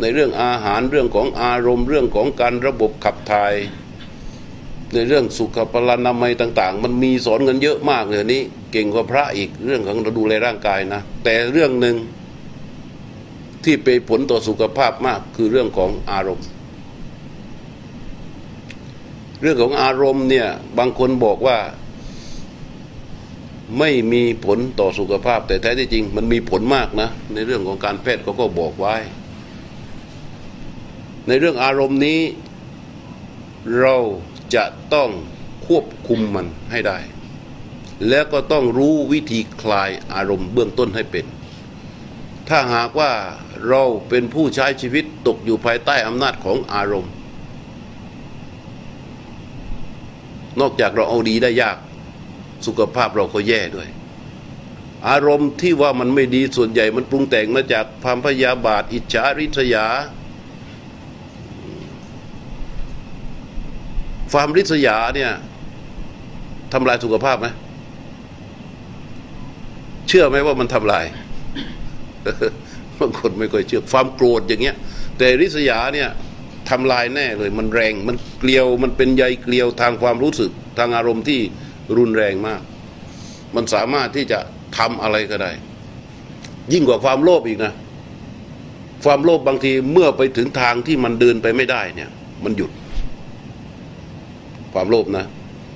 [0.00, 3.54] ในเรื่องอาหารเรื่องของอารมณ์ เรื่องของการระบบขับถ่าย
[4.94, 11.96] ในเรื่องสุขภานามัยต่าง ๆ มันมีสอนกันเยอะมากเลยนี้ เก่งกว่าพระอีกเรื่องของเราดูแลร่างกายนะ แต่เรื่องหนึ่ง
[13.64, 16.46] ที่เป็นผลต่อสุขภาพมากคือเรื่องของอารมณ์
[19.42, 20.46] เรื่องของอารมณ์เนี่ย
[20.78, 21.58] บางคนบอกว่า
[23.78, 28.96] ไม่มีผลต่อสุขภาพ แต่แท้ที่จริง มันมีผลมากนะ ในเรื่องของการแพทย์เขาก็บอกไว้
[31.28, 32.20] ในเรื่องอารมณ์นี้
[33.80, 33.96] เรา
[34.54, 35.10] จะต้อง
[35.66, 36.98] ควบคุมมันให้ได้
[38.08, 41.26] แล้วก็ต้องรู้วิธีคลายอารมณ์เบื้องต้นให้เป็น
[42.48, 43.12] ถ้าหากว่า
[43.68, 47.12] เราเป็นผู้ใช้ชีวิตตกอยู่ภายใต้อำนาจของอารมณ์
[50.60, 51.76] นอกจากเราเอาดีได้ยาก
[52.66, 53.88] สุขภาพเราก็แย่ด้วย
[55.08, 59.86] อารมณ์ที่ว่ามันไม่ดีส่วนใหญ่มันปรุงแต่งมาจากความพยาบาท อิจฉาริษยา
[64.32, 65.32] ความริษยาเนี่ย
[66.72, 67.46] ทำลายสุขภาพไหม
[70.10, 71.06] เชื่อไหมว่ามันทำลาย
[73.00, 74.76] บางคนไม่ค่อยเชื่อความโกรธอย่างเงี้ย
[75.18, 76.08] แต่ริษยาเนี่ย
[76.70, 81.40] ทำลายแน่เลย มันแรงมันเกลียวมันเป็นใยเกลียวทางความรู้สึก ทางอารมณ์ที่
[81.96, 82.62] รุนแรงมาก
[83.54, 84.38] มันสามารถที่จะ
[84.78, 85.52] ทำอะไรก็ได้
[86.72, 87.72] ยิ่งกว่าความโลภอีกนะ
[89.04, 92.10] ความโลภบางทีเมื่อไปถึงทางที่มันเดินไปไม่ได้เนี่ย
[92.44, 92.70] มันหยุด
[94.72, 95.24] ความโลภนะ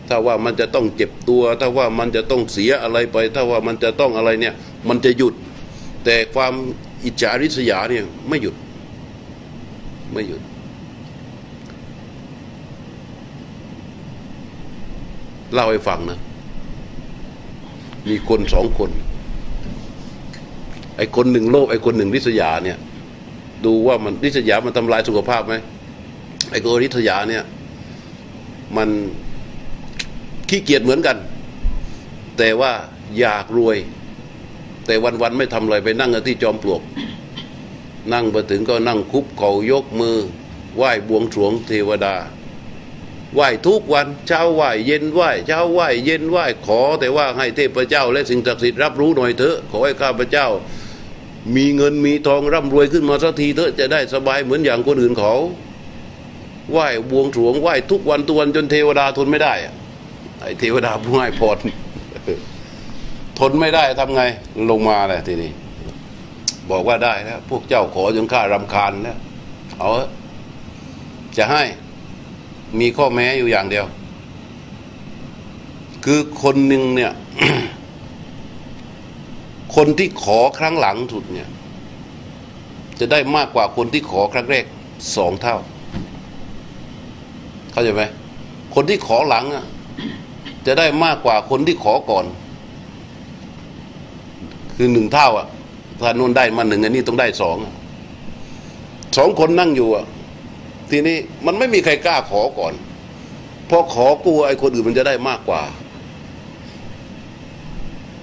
[0.08, 4.54] ถ้าว่ามันจะต้องเจ็บตัว ถ้าว่ามันจะต้องเสียอะไรไป ถ้าว่ามันจะต้องอะไรเนี่ย
[4.88, 5.34] มันจะหยุด
[6.04, 6.54] แต่ความ
[7.04, 8.54] อิจฉาริษยาเนี่ยไม่หยุด
[10.12, 10.42] ไม่หยุด
[15.52, 16.18] เล่าให้ฟังนะ
[18.08, 18.90] มีคนสองคน
[20.96, 22.78] ไอ้คนหนึ่งโลภไอ้คนหนึ่งริษยาเนี่ย
[23.64, 25.54] ดูว่ามันริษยามันทำลายสุขภาพไหม
[26.50, 27.42] ไอ้คนริษยาเนี่ย
[28.76, 28.88] มัน
[30.54, 31.18] ขี้เกียจเหมือนกัน
[32.38, 32.72] แต่ว่า
[33.18, 33.76] อยากรวย
[34.86, 36.82] แต่วันๆไม่ทำอะไรไปนั่งกันที่จอมปลวก
[38.12, 40.16] นั่งไปถึงก็นั่งคุบเขายกมือ
[40.76, 42.14] ไหว้บวงสรวงเทวดา
[43.34, 50.46] ไหว้ทุกวันเช้าไหว้เย็นไหว้เช้าไหว้เย็นไหว้ขอ แต่ว่าให้เทพเจ้า และสิ่งศักดิ์สิทธิ์รับรู้หน่อยเถอะขอให้ข้าพเจ้า
[51.56, 55.34] มีเงินมีทองร่ำรวยขึ้นมาสักทีเถอะจะได้สบายเหมือนอย่างคนอื่นเขา
[56.70, 59.74] ไหว้บวงสรวงไหว้ทุกวันทุกวันจนเทวดาทนไม่ได้อะ
[60.44, 61.58] ไอ้เทวดาผู้ให้พร
[63.38, 64.22] ทนไม่ได้ทำไง
[64.70, 65.50] ลงมาแหละทีนี้
[66.70, 69.18] บอกว่าได้แล้วพวกเจ้าขอจนข้ารำคาญแล้ว
[69.78, 69.90] เอา
[71.36, 71.62] จะให้
[72.80, 73.86] มีข้อแม้อยู่อย่างเดียว
[76.04, 77.12] คือคนหนึ่งเนี่ย
[79.76, 81.48] คนที่ขอครั้งหลังสุดเนี่ย
[83.00, 84.64] จะได้มากกว่าคนที่ขอครั้งแรก
[85.16, 85.56] สองเท่า
[87.72, 88.02] เข้าใจไหม
[88.74, 89.64] คนที่ขอหลังอะ
[90.66, 92.24] จะได้มากกว่าคนที่ขอก่อน
[94.76, 95.46] คือหนึ่งเท่าอะ
[96.00, 97.56] ถ้านู่นได้มาหนึ่งอันนี้ต้องได้สอง
[99.16, 100.04] สองคนนั่งอยู่อะ
[100.90, 102.74] ทีนี้มันไม่มีใครกล้าขอก่อน
[103.70, 105.62] พอขอกลัวไอ้คนอื่นมันจะได้มากกว่า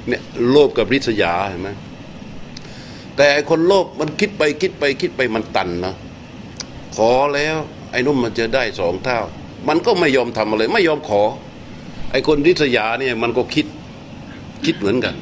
[0.08, 1.70] เนี่ยโลภกับริษยาเห็นไหม
[3.16, 5.96] แต่ไอ้คนโลภมันคิดไปคิดไปคิดไปมันตันนะ
[6.96, 7.58] ขอแล้ว
[7.92, 9.20] ไอ้นุ่มมันจะได้สองเท่า
[9.68, 11.22] มันก็ไม่ยอมทำอะไร ไม่ยอมขอ
[12.12, 13.66] ไอ้คนริษยาเนี่ยมันก็คิด
[14.66, 15.16] คิดเหมือนกัน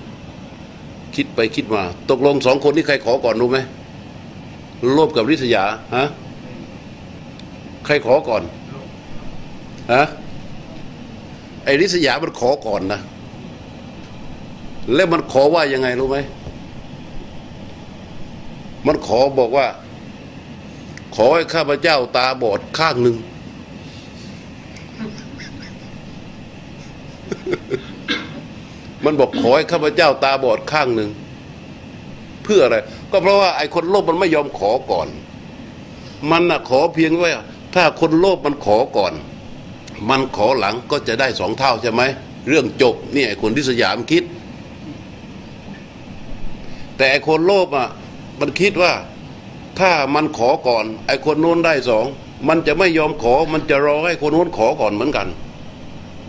[1.15, 3.59] คิดไปคิดมา ตกลงสองคนนี้ใครขอก่อนรู้ไหม
[4.91, 5.63] โลภกับริษยา
[5.95, 6.05] ฮะ
[7.85, 8.43] ใครขอก่อน
[9.93, 10.03] ฮะ
[11.65, 13.01] ไอ้ริษยามันขอก่อนนะ
[14.95, 16.17] แล้วมันขอว่ายังไงรู้ไหม
[18.87, 19.67] มันขอบอกว่า
[21.15, 23.15] ขอให้ข้าพเจ้าตาบอดข้างหนึ่ง
[29.05, 31.09] มันบอกขอให้ข้าพเจ้าตาบอดข้างหนึ่ง
[32.43, 32.77] เพื่ออะไร
[33.11, 35.07] ก็เพราะว่าไอ้คนโลภมันไม่ยอมขอก่อน
[36.31, 37.31] มันน่ะขอเพียงว่า
[37.75, 39.13] ถ้าคนโลภมันขอก่อน
[40.09, 42.01] มันขอหลังก็จะได้สองเท่าใช่ไหม
[42.47, 44.23] เรื่องจบเนี่ยไอ้คนที่สยามคิด
[46.97, 47.87] แต่ไอ้คนโลภอะ
[48.39, 48.93] มันคิดว่า
[49.79, 52.05] ถ้ามันขอก่อน ไอ้คนโน้นได้สอง
[52.47, 55.27] มันจะไม่ยอมขอ มันจะรอให้คนโน้นขอก่อนเหมือนกัน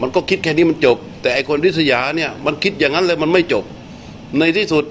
[0.00, 3.64] มันก็คิดแค่นี้มันจบ แต่ไอคนริษยาเนี่ยมันคิดอย่างนั้นเลยมันไม่จบ
[4.38, 4.84] ในที่สุด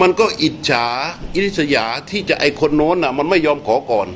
[0.00, 0.86] มันก็อิจฉา
[1.34, 4.08] อิริษยาที่จะไอคนโน้นน่ะมันไม่ยอมขอก่อน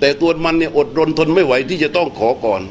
[0.00, 2.62] แต่ตัวมันเนี่ยอดรนทนไม่ไหวที่จะต้องขอก่อน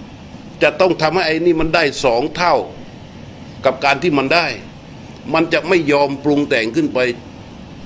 [0.63, 2.55] จะต้องทำให้ไอ้นี่มันได้สองเท่า
[3.65, 4.45] กับการที่มันได้
[5.33, 6.99] มันจะไม่ยอมปรุงแต่งขึ้นไป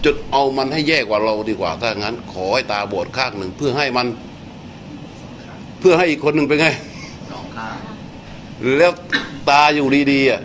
[0.03, 4.07] จนเอามันให้แย่กว่าเราดีกว่า ถ้างั้น ขอให้ตาบอดข้างหนึ่งเพื่อให้มัน
[5.79, 6.67] เพื่อให้อีกคนหนึ่งเป็นไง
[7.31, 7.88] สองข้าง
[8.77, 8.91] แล้ว
[9.49, 10.41] ตาอยู่ดีๆอะ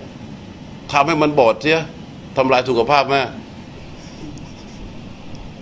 [0.92, 1.80] ทำให้มันบอดเสีย
[2.36, 3.16] ทำลายสุขภาพไหม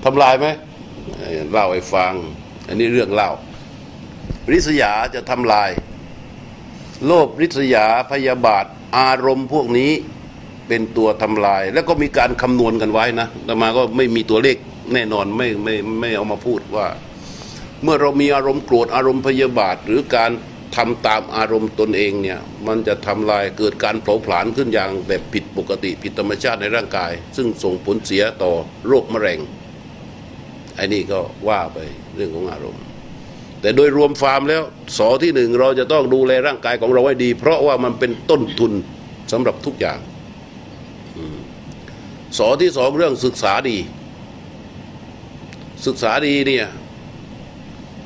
[0.05, 0.47] ทำลายไหม
[1.51, 2.13] เล่าให้ฟัง
[2.69, 3.31] อันนี้เรื่องเล่า
[4.53, 5.71] ริษยาจะทำลาย
[7.07, 8.65] โลภริษยาพยาบาท
[8.99, 9.91] อารมณ์พวกนี้
[10.69, 14.57] เป็นตัวทำลาย แล้วก็มีการคำนวณกันไว้นะแต่มาก็ไม่มีตัวเลข
[14.93, 16.87] แน่นอนไม่ไม่ไม่เอามาพูดว่า
[17.83, 20.31] เมื่อเรามีอารมณ์โกรธอารมณ์พยาบาท หรือการ
[20.77, 28.53] ทำตามอารมณ์ตนเองเนี่ยมันจะทำลายเกิดการเผาผลาญขึ้นอย่างแบบผิดปกติผิดธรรมชาติในร่างกาย ซึ่งส่งผลเสียต่อ
[28.87, 29.41] โรคมะเร็ง
[30.77, 31.79] ไอ้นี่ก็ว่าไป
[32.17, 32.83] เรื่องของอารมณ์
[33.61, 34.63] แต่โดยรวมฟาร์มแล้ว
[34.99, 38.73] สอที่หนึ่งเราจะต้องดูแลร่างกายของเราให้ดี เพราะว่ามันเป็นต้นทุน
[39.33, 39.99] สำหรับทุกอย่าง
[42.39, 43.79] สอที่สองเรื่องศึกษาดี
[45.87, 46.67] ศึกษาดีเนี่ย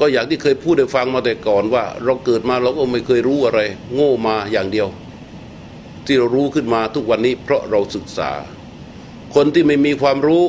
[0.01, 3.61] ก็อย่างที่เคยพูดให้ฟังมาแต่ก่อนว่า เราเกิดมาเราก็ไม่เคยรู้อะไร
[3.95, 4.89] โง่มาอย่างเดียว
[6.07, 8.31] ที่เรารู้ขึ้นมาทุกวันนี้ เพราะเราศึกษา
[9.35, 10.45] คนที่ไม่มีความรู้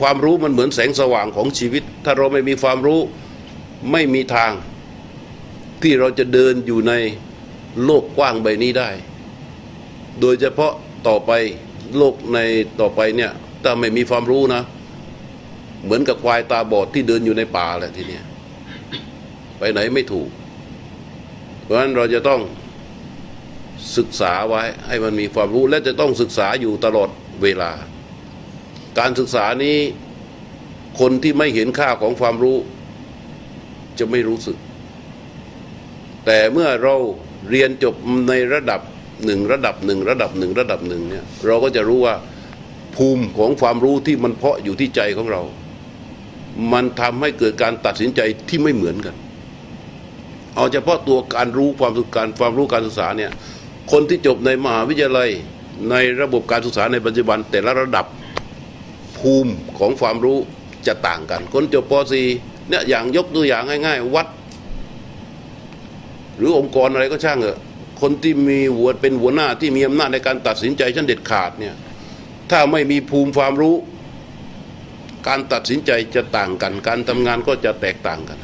[0.00, 3.00] ความรู้มันเหมือนแสงสว่างของชีวิต ถ้าเราไม่มีความรู้
[3.92, 4.52] ไม่มีทาง
[5.82, 6.92] ที่เราจะเดินอยู่ใน
[7.84, 8.90] โลกกว้างใบนี้ได้
[10.20, 10.72] โดยเฉพาะ
[11.08, 11.30] ต่อไป
[11.96, 12.38] โลกใน
[12.80, 13.32] ต่อไปเนี่ย
[13.62, 14.62] ถ้าไม่มีความรู้นะ
[15.84, 18.24] เหมือนกับควายตาบอดที่เดินอยู่ในป่าแหละทีเนี้ย
[19.60, 20.30] ไปไหนไม่ถูก
[21.62, 22.40] เพราะฉะนั้นเราจะต้อง
[23.96, 27.08] ศึกษาไว้ให้มันมีความรู้และจะต้องศึกษาอยู่ตลอด
[27.42, 27.72] เวลา
[28.98, 29.78] การศึกษานี้
[31.00, 32.56] คนที่ไม่เห็นค่าของความรู้
[33.98, 34.58] จะไม่รู้สึก
[36.26, 36.96] แต่เมื่อเรา
[37.50, 37.94] เรียนจบ
[38.28, 38.80] ในระดับ
[39.24, 42.14] หนึ่งระดับหนึ่งระดับหนึ่งระดับหนึ่งเนี่ยเราก็จะรู้ว่า
[42.96, 45.42] ภูมิของความรู้ที่มันเพาะอยู่ที่ใจของเรา
[46.72, 49.16] มันทำให้เกิดการตัดสินใจที่ไม่เหมือนกัน
[50.56, 53.30] เอาเฉพาะตัวการรู้ความสุขการความรู้การศึกษาเนี่ย
[53.92, 55.30] คนที่จบในมหาวิทยาลัย
[55.90, 58.06] ในระบบการศึกษาในปัจจุบัน แต่ละระดับ
[59.18, 60.38] ภูมิของความรู้
[60.86, 61.92] จะต่างกัน คนจบป
[62.30, 64.26] .4 เนี่ยอย่างยกตัวอย่างง่าย ๆ วัด
[66.36, 67.58] หรือองค์กรอะไรก็ช่างเถอะ
[68.00, 71.74] คนที่มีหัวเป็นหัวหน้าที่มีอำนาจในการตัดสินใจชั้นเด็ดขาดเนี่ย
[72.50, 73.74] ถ้าไม่มีภูมิความรู้
[75.28, 78.38] การตัดสินใจจะต่างกัน การทำงานก็จะแตกต่างกัน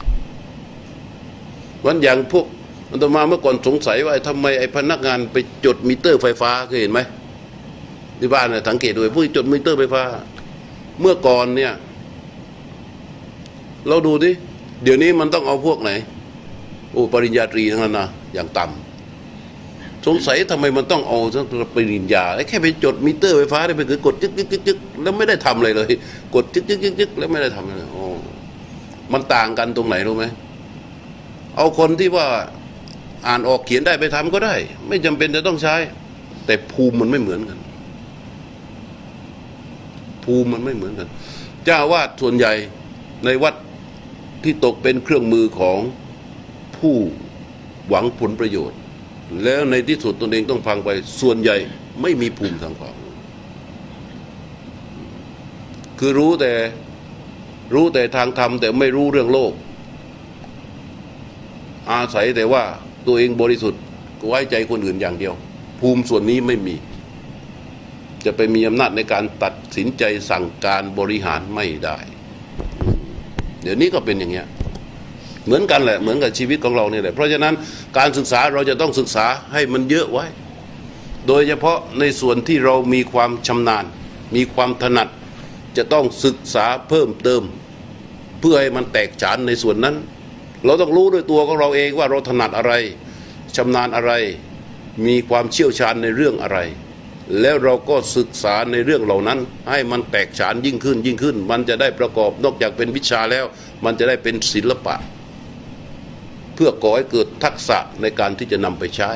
[1.84, 2.46] วันอย่างพวก
[2.90, 7.00] อาตมาเมื่อก่อนสงสัยว่าทำไมไอ้พนักงานไปจดมิเตอร์ไฟฟ้าเคยเห็นไหม
[8.20, 10.02] ที่บ้านเนี่ยสังเกตดูพวกที่จดมิเตอร์ไฟฟ้า
[11.00, 11.72] เมื่อก่อนเนี่ย
[13.88, 14.30] เราดูดิ
[14.82, 15.90] เดี๋ยวนี้มันต้องเอาพวกไหน
[16.92, 25.90] โอ้ปริญญาตรีทั้งนั้นนะอย่างต่ำสงสัยทำไมมันต้องเอาทั้งปริญญาแค่ไปจดมิเตอร์ไฟฟ้าได้ไปคือกดจึ๊กจึ๊กจึ๊กแล้วไม่ได้ทำอะไรเลย
[26.34, 28.04] กดจึ๊กจึ๊กจึ๊กจึ๊กแล้วไม่ได้ทำอะไรเลยโอ้
[29.12, 30.24] มันต่างกันตรงไหนรู้ไหม
[31.56, 32.26] เอาคนที่ว่า
[33.26, 34.54] อ่านออกเขียนได้ไปทำก็ได้
[34.88, 35.74] ไม่จำเป็นจะต้องใช้
[36.46, 37.58] แต่ภูมิมันไม่เหมือนกัน
[40.24, 41.08] ภูมิมันไม่เหมือนกัน
[41.64, 42.52] เจ้าวาดส่วนใหญ่
[43.24, 43.54] ในวัด
[44.44, 45.78] ที่ตกเป็นเครื่องมือของ
[46.76, 46.96] ผู้
[47.88, 48.78] หวังผลประโยชน์
[49.44, 50.88] แล้วในที่สุดตนเองต้องพังไป
[51.20, 51.56] ส่วนใหญ่
[52.02, 52.96] ไม่มีภูมิทางความ
[55.98, 56.52] คือรู้แต่
[57.74, 59.52] รู้แต่ทางธรรมแต่ไม่รู้เรื่องโลก
[61.90, 62.62] อาศัยแต่ว่า
[63.06, 63.82] ตัวเองบริสุทธิ์
[64.26, 65.34] ไว้ใจคนอื่นอย่างเดียว
[65.80, 66.76] ภูมิส่วนนี้ไม่มี
[68.24, 71.98] จะไปมีอำนาจในการตัดสินใจสั่งการบริหารไม่ได้
[73.62, 74.46] เดี๋ยวนี้ก็เป็นอย่างเงี้ย
[75.44, 77.54] เหมือนกันแหละเหมือนกับชีวิตของเราเนี่ยแหละเพราะฉะนั้น
[77.98, 80.26] การศึกษาเราจะต้องศึกษาให้มันเยอะไว้
[81.26, 83.84] โดยเฉพาะในส่วนที่เรามีความชำนาญ
[84.36, 85.08] มีความถนัด
[85.76, 87.42] จะต้องศึกษาเพิ่มเติม
[88.40, 89.96] เพื่อให้มันแตกฉานในส่วนนั้น
[90.64, 92.72] เราต้องรู้ด้วยตัวของเราเองว่าเราถนัดอะไร
[93.56, 94.12] ชำนาญอะไร
[95.06, 96.58] มีความเชี่ยวชาญในเรื่องอะไร
[97.40, 99.38] แล้วเราก็ศึกษาในเรื่องเหล่านั้น
[99.70, 103.44] ให้มันแตกฉานยิ่งขึ้นยิ่งขึ้น มันจะได้ประกอบนอกจากเป็นวิชาแล้ว
[103.84, 104.96] มันจะได้เป็นศิลปะ
[106.54, 109.12] เพื่อก่อให้เกิดทักษะในการที่จะนำไปใช้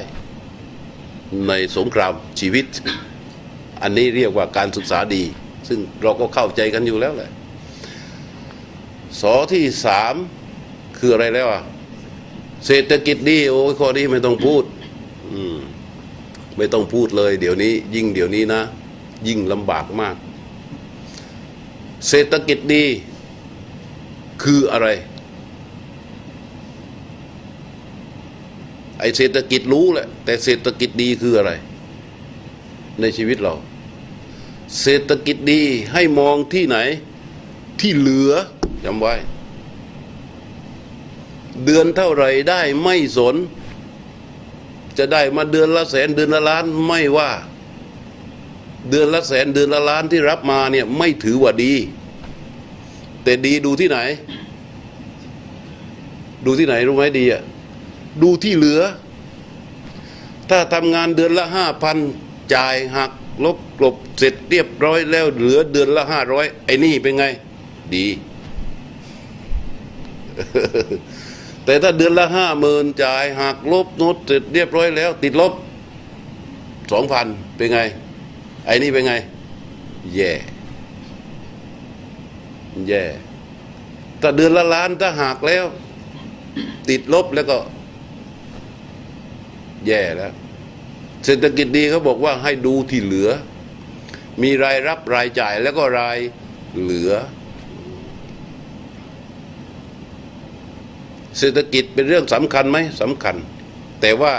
[1.49, 2.67] ในสงครามชีวิต
[3.83, 5.23] อันนี้เรียกว่าการศึกษาดี
[5.69, 7.31] ซึ่งเราก็เข้าใจกันอยู่แล้วแหละ
[9.21, 10.15] สอที่สาม
[11.01, 11.63] คืออะไรแล้วอะ
[12.67, 14.65] เศรษฐกิจดีโอ้ข้อนี้ไม่ต้องพูด
[15.33, 15.59] อืม
[16.57, 18.63] ไม่ต้องพูดเลย เดี๋ยวนี้ ยิ่งเดี๋ยวนี้นะ
[19.29, 20.17] ยิ่งลำบากมาก
[22.09, 22.85] เศรษฐกิจดี
[24.43, 24.89] คืออะไร
[28.99, 31.53] ไอเศรษฐกิจรู้แหละ แต่เศรษฐกิจดีคืออะไร
[33.01, 33.55] ในชีวิตเรา
[34.83, 36.79] เศรษฐกิจดีให้มองที่ไหน
[37.81, 38.33] ที่เหลือ
[38.85, 39.15] จำไว้
[41.65, 43.37] เดือนเท่าไหรได้ไม่สน
[44.99, 47.31] จะได้มาเดือนละแสนเดือนละล้านไม่ว่า
[48.91, 51.75] เดือนละแสนเดือนละล้านที่รับมาเนี่ยไม่ถือว่าดี
[53.25, 53.99] แต่ดีดูที่ไหน
[56.47, 57.43] ดูที่ไหนรู้ไหมดีอะ
[58.23, 58.81] ดูที่เหลือ
[60.51, 61.97] ถ้าทำงานเดือนละห้าพัน
[62.55, 63.11] จ่ายหัก
[63.45, 67.25] ลบกลบเสร็จเรียบร้อยแล้วเหลือเดือนละห้าร้อยไอ้นี่เป็นไง
[67.95, 68.07] ดี
[71.65, 75.53] แต่ถ้าเดือนละห้าหมื่นจ่ายหักลบน้ตเสร็จเรียบร้อยแล้ว ติดลบ
[76.93, 77.81] สองพันเป็นไง
[78.67, 79.15] ไอ้นี่เป็นไง
[80.15, 80.33] แย่
[82.89, 83.05] แย่
[84.21, 85.65] ถ้าเดือนละล้านถ้าหักแล้ว
[86.89, 87.59] ติดลบแล้วก็
[89.87, 90.33] แย่แล้ว
[91.25, 93.29] เศรษฐกิจดีเขาบอกว่าให้ดูที่เหลือ
[94.43, 96.19] มีรายรับรายจ่ายแล้วก็ราย
[96.81, 97.11] เหลือ
[101.39, 103.37] เศรษฐกิจเป็นเรื่องสำคัญไหมสำคัญ
[104.01, 104.33] แต่ว่า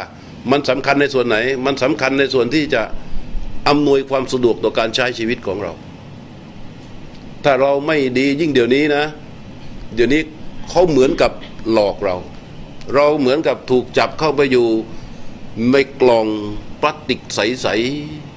[0.51, 2.81] มันสำคัญในส่วนไหน มันสำคัญในส่วนที่จะ
[3.67, 5.73] อำนวยความสะดวกต่อการใช้ชีวิตของเรา
[7.43, 9.03] ถ้าเราไม่ดียิ่งเดี๋ยวนี้นะ
[9.95, 10.21] เดี๋ยวนี้
[10.69, 11.31] เขาเหมือนกับ
[11.71, 12.15] หลอกเรา
[12.93, 14.67] เราเหมือนกับถูกจับเข้าไปอยู่
[15.71, 16.27] ในกล่อง
[16.81, 17.67] พลาสติกใส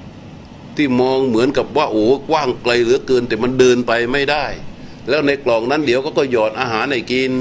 [0.03, 4.45] ๆที่มองเหมือนกับว่าโอ้กว้างไกลเหลือเกิน แต่มันเดินไปไม่ได้
[5.09, 7.31] แล้วในกล่องนั้นเดี๋ยวก็ก็หยอดอาหารให้กิน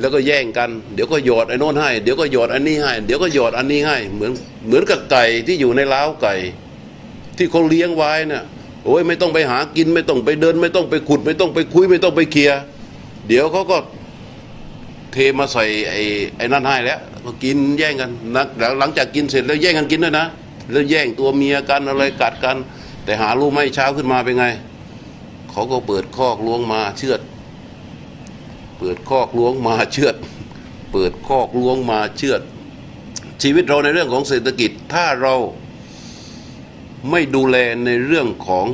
[0.00, 4.32] แล้วก็แย่งกัน เดี๋ยวก็หยอดไอ้โน้นให้ เดี๋ยวก็หยอดอันนี้ให้ เดี๋ยวก็หยอดอันนี้ให้ เหมือน
[4.66, 6.34] เหมือนกับไก่ที่อยู่ในล้าวไก่
[7.36, 8.44] ที่เขาเลี้ยงไว้น่ะ
[8.84, 12.60] โอ้ยไม่ต้องไปหากินไม่ต้องไปเดิน ไม่ต้องไปขุด ไม่ต้องไปคุยไม่ต้องไปเคลียร์
[13.28, 13.76] เดี๋ยวเขาก็
[15.12, 16.00] เทมาใส่ไอ้
[16.36, 20.26] ไอ้นั่นให้แล้วก็กินแย่งกันนะแล้วหลังจากกินเสร็จแล้วแย่งกันกินด้วยนะ
[20.70, 22.56] แล้วแย่งตัวเมียกันอะไรกัดกัน
[23.04, 24.46] แต่หารู้ไหมเช้าขึ้นมาเป็นไง
[25.50, 27.20] เขาก็เปิดคอกล้วงมาเชือด
[28.78, 30.16] เปิดคอกล้วงมาเชือด
[30.92, 32.42] เปิดคอกล้วงมาเชือด
[33.42, 35.34] ชีวิตเราในเรื่องของเศรษฐกิจถ้าเรา
[37.10, 37.56] ไม่ดูแล
[37.86, 38.66] ในเรื่องของ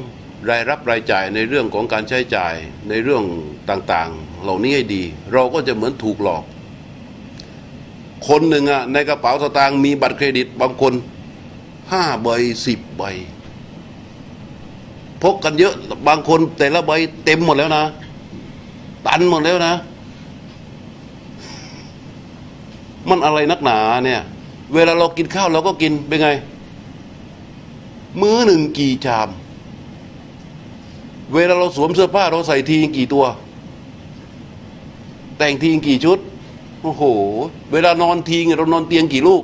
[0.48, 2.54] รายรับรายจ่ายในเรื่องของการใช้จ่าย
[2.88, 3.24] ในเรื่อง
[3.70, 6.44] ต่างๆ เหล่านี้ให้ดี เราก็จะเหมือนถูกหลอก
[8.28, 10.92] คนหนึ่งอะในกระเป๋าสตางค์มีบัตรเครดิตบางคน
[11.90, 12.28] ห้าใบ
[12.66, 13.02] สิบใบ
[15.22, 15.74] พกกันเยอะ
[16.08, 16.92] บางคนแต่ละใบ
[17.24, 17.84] เต็มหมดแล้วนะ
[19.06, 19.74] ตันหมดแล้วนะ
[23.08, 24.22] มันอะไรนักหนาเนี่ย
[24.74, 26.28] เวลาเรากินข้าวเราก็กินเป็นไง
[28.20, 29.28] มื้อหนึ่งกี่ชาม
[31.34, 33.24] เวลาเราสวมเสื้อผ้าเราใส่ทีกี่ตัว
[35.38, 36.18] แต่งทีกี่ชุด
[36.82, 37.02] โอ้โห
[37.72, 39.42] เวลานอนทีเรานอนเตียงกี่ลูก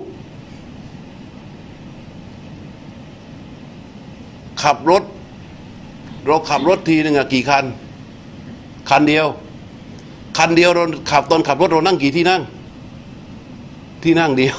[4.62, 5.02] ขับรถ
[6.26, 7.64] เราขับรถทีหนึ่งอะกี่คัน
[8.88, 9.26] คันเดียว
[10.36, 12.42] คันเดียวเราขับตอนขับรถเรานั่งกี่ที่นั่ง
[14.02, 14.56] ที่นั่งเดียว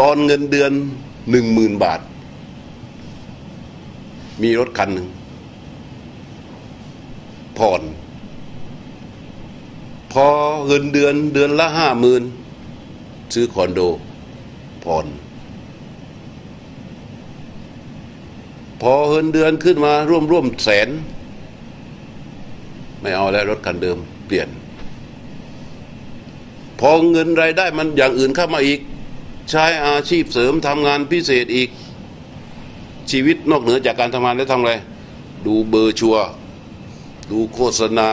[0.00, 0.72] ตอนเงินเดือน
[1.30, 2.00] หนึ่งหมื่นบาท
[4.42, 5.08] มีรถคันหนึ่ง
[7.58, 7.82] ผ่อน
[10.12, 10.26] พอ
[10.66, 12.22] เงินเดือนเดือนละห้าหมื่น
[13.34, 13.80] ซื้อคอนโด
[14.84, 15.06] ผ่อน
[18.80, 20.88] พอเงินเดือนขึ้นมาร่วมร่วมแสน
[23.00, 24.48] ไม่เอาแล้วรถคันเดิมเปลี่ยน
[26.80, 28.80] พอเงินรายได้มันอย่างอื่นเข้ามาอีก
[29.50, 31.70] ใช้อาชีพเสริมทำงานพิเศษอีก
[33.10, 34.74] ชีวิตนอกเหนือจากการทำงานแล้วทำอะไร
[35.46, 36.16] ดูเบอร์ชัว
[37.30, 38.10] ดูโฆษณา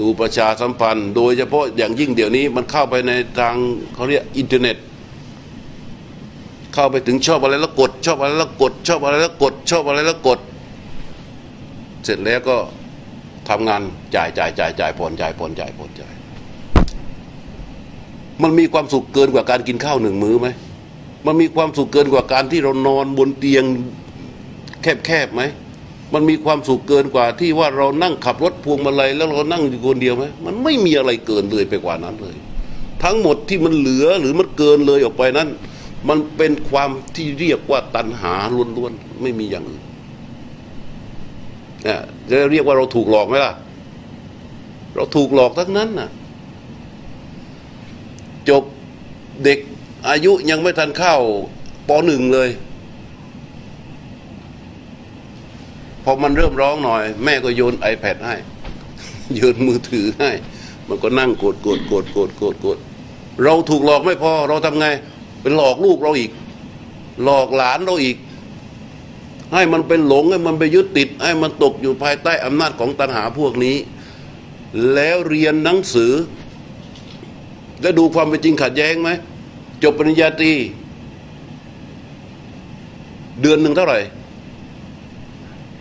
[0.00, 3.54] ดูประชาสัมพันธ์ โดยเฉพาะอย่างยิ่งเดี๋ยวนี้มันเข้าไปในทาง
[3.94, 4.76] เขาเรียกอินเทอร์เน็ต
[6.74, 10.40] เข้าไปถึงชอบอะไรแล้วกด ชอบอะไรแล้วกด ชอบอะไรแล้วกด ชอบอะไรแล้วกด
[12.04, 12.56] เสร็จแล้วก็
[13.48, 13.82] ทำงาน
[14.14, 16.14] จ่ายจ่ายจ่ายจ่ายผ่อนจ่ายผ่อนจ่ายผ่อนจ่าย
[18.42, 20.48] มันมีความสุขเกินกว่าการกินข้าวหนึ่งมื้อไหม
[21.26, 23.64] มันมีความสุขเกินกว่าการที่เรานอนบนเตียง
[24.82, 25.42] แคบๆไหม
[26.14, 32.36] มันมีความสุขเกินกว่าที่ว่าเรานั่งขับรถพวงมาลัยแล้วเรานั่งอยู่คนเดียวไหมมันไม่มีอะไรเกินเลยไปกว่านั้นเลย
[33.02, 35.48] ทั้งหมดที่มันเหลือหรือมันเกินเลยออกไปนั้น
[36.08, 38.34] มันเป็นความที่เรียกว่าตัณหา
[38.76, 39.82] ล้วนๆไม่มีอย่างอื่น
[41.82, 41.98] เนี่ย
[42.30, 43.54] จะเรียกว่าเราถูกหลอกไหมล่ะ
[44.94, 46.10] เราถูกหลอกทั้งนั้นน่ะ
[48.48, 48.62] จบ
[49.44, 49.58] เด็ก
[50.08, 51.16] อายุยังไม่ทันเข้า
[51.88, 52.48] ปหนึ่งเลย
[56.04, 58.36] พอมันเริ่มร้องหน่อย แม่ก็โยน iPad ให้
[59.34, 60.30] โยนมือถือให้
[60.88, 62.78] มันก็นั่งกดกดกดกดกดกด
[63.44, 64.86] เราถูกหลอกไม่พอ เราทำไง
[65.42, 66.30] เป็นหลอกลูกเราอีก
[67.24, 68.16] หลอกหลานเราอีก
[69.52, 73.76] ให้มันเป็นหลงให้มันไปยึดติด ให้มันตกอยู่ภายใต้อำนาจของตัณหาพวกนี้
[74.94, 76.12] แล้วเรียนหนังสือ
[77.80, 79.10] แล้วดูความเป็นจริงขัดแย้งไหม
[79.82, 80.52] จบปริญญาตรี
[83.40, 83.98] เดือนหนึ่งเท่าไหร่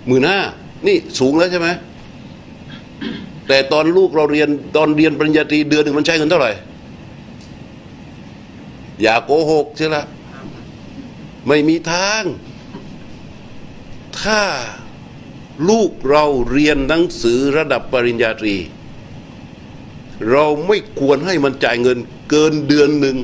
[0.07, 0.39] หมื่นห้า
[0.87, 1.69] นี่สูงแล้วใช่ไหม
[3.47, 6.51] แต่ตอนลูกเราเรียนตอนเรียนปริญญาตรีเดือนหนึ่งมันใช้เงินเท่าไหร่
[9.01, 10.03] อย่าโกหกใช่ละ
[11.47, 12.23] ไม่มีทาง
[14.21, 14.41] ถ้า
[15.69, 18.55] ลูกเราเรียนหนังสือระดับปริญญาตรี
[20.31, 21.97] เราไม่ควรให้มันจ่ายเงิน
[22.29, 23.17] เกินเดือนหนึ่ง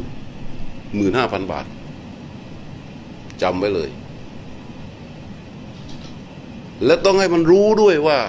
[0.95, 1.65] หมื่นห้าพันบาท
[3.41, 3.89] จำไว้เลย
[6.85, 8.19] และต้องให้มันรู้ด้วยว่า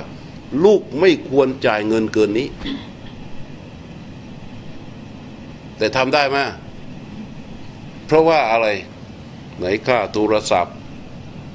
[0.64, 2.48] ลูกไม่ควรจ่ายเงินเกินนี้
[5.78, 6.38] แต่ทำได้ไหม
[8.06, 8.66] เพราะว่าอะไร
[9.58, 10.76] ไหนค่าโทรศัพท์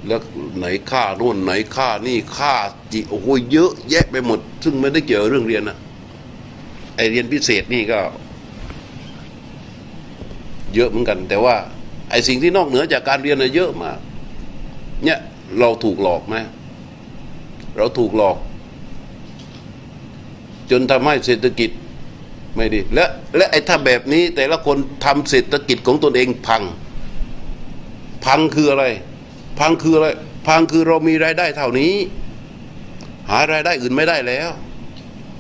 [0.07, 0.19] แล้ว
[0.57, 2.53] ไหนค่านู่นไหนค่านี่ค่า
[2.93, 5.77] จิโอ้โหเยอะแยะไปหมด ซึ่งไม่ได้เกี่ยวเรื่องเรียนนะ
[6.95, 7.99] ไอเรียนพิเศษนี่ก็
[10.73, 11.55] เยอะเหมือนกัน แต่ว่า
[12.09, 13.97] ไอสิ่งที่นอกเหนือจากการเรียนน่ะเยอะมาก
[15.03, 15.19] เนี่ย
[15.59, 16.35] เราถูกหลอกไหม
[17.77, 18.37] เราถูกหลอก
[20.71, 21.71] จนทำให้เศรษฐกิจ
[22.55, 23.05] ไม่ดี และ
[23.37, 26.63] และไอ้ถ้าแบบนี้ แต่ละคนทำเศรษฐกิจของตนเองพัง
[28.25, 28.85] พังคืออะไร
[29.59, 30.07] พังคืออะไร
[30.47, 31.93] พังคือเรามีรายได้เท่านี้
[33.29, 34.49] หารายได้อื่นไม่ได้แล้ว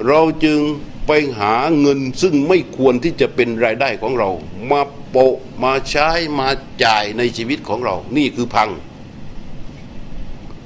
[0.07, 0.59] เราจึง
[1.07, 4.29] ไปหาเงินซึ่งไม่ควรที่จะเป็นรายได้ของเรา
[4.71, 6.09] มาโปะมาใช้
[6.39, 6.47] มา
[6.83, 8.69] จ่ายในชีวิตของเรา นี่คือพัง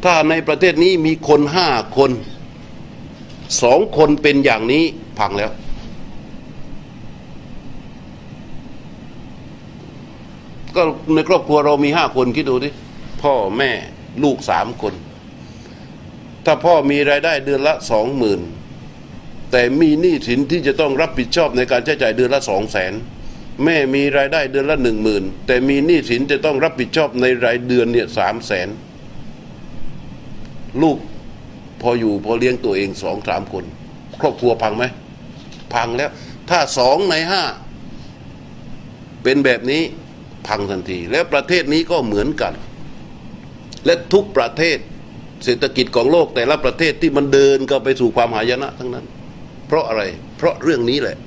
[0.04, 2.12] ถ้าในประเทศนี้มีคนห้าคน
[3.62, 4.84] สองคนเป็นอย่างนี้
[5.20, 5.52] พังแล้ว
[10.76, 10.82] ก็
[11.14, 12.70] ในครอบครัวเรามีห้าคนคิดดูดิ
[13.24, 13.72] พ่อแม่
[14.24, 14.93] ลูกสามคน
[16.45, 18.41] ถ้าพ่อมีรายได้เดือนละสองหมื่น
[19.51, 22.93] แต่มีหนี้สินที่จะต้องรับผิดชอบในการใช้จ่ายเดือนละสองแสน
[23.63, 28.70] แม่มีรายได้เดือนละหนึ่งหมื่นแต่มีหนี้สินจะต้องรับผิดชอบในรายเดือนเนี่ยสามแสน
[30.82, 30.97] ลูก
[31.82, 33.63] พออยู่พอเลี้ยงตัวเองสองสามคน
[34.22, 34.84] ครอบครัวพังไหม
[35.74, 36.09] พังแล้ว
[36.49, 37.43] ถ้าสองในห้า
[39.24, 39.82] เป็นแบบนี้
[40.47, 42.53] พังทันที แล้วประเทศนี้ก็เหมือนกัน
[43.88, 44.78] และทุกประเทศ
[45.44, 49.06] เศรษฐกิจของโลกแต่ละประเทศที่มันเดินก็ไปสู่ความหายนะทั้งนั้น
[49.68, 50.04] เพราะอะไร
[50.38, 51.18] เพราะเรื่องนี้แหละ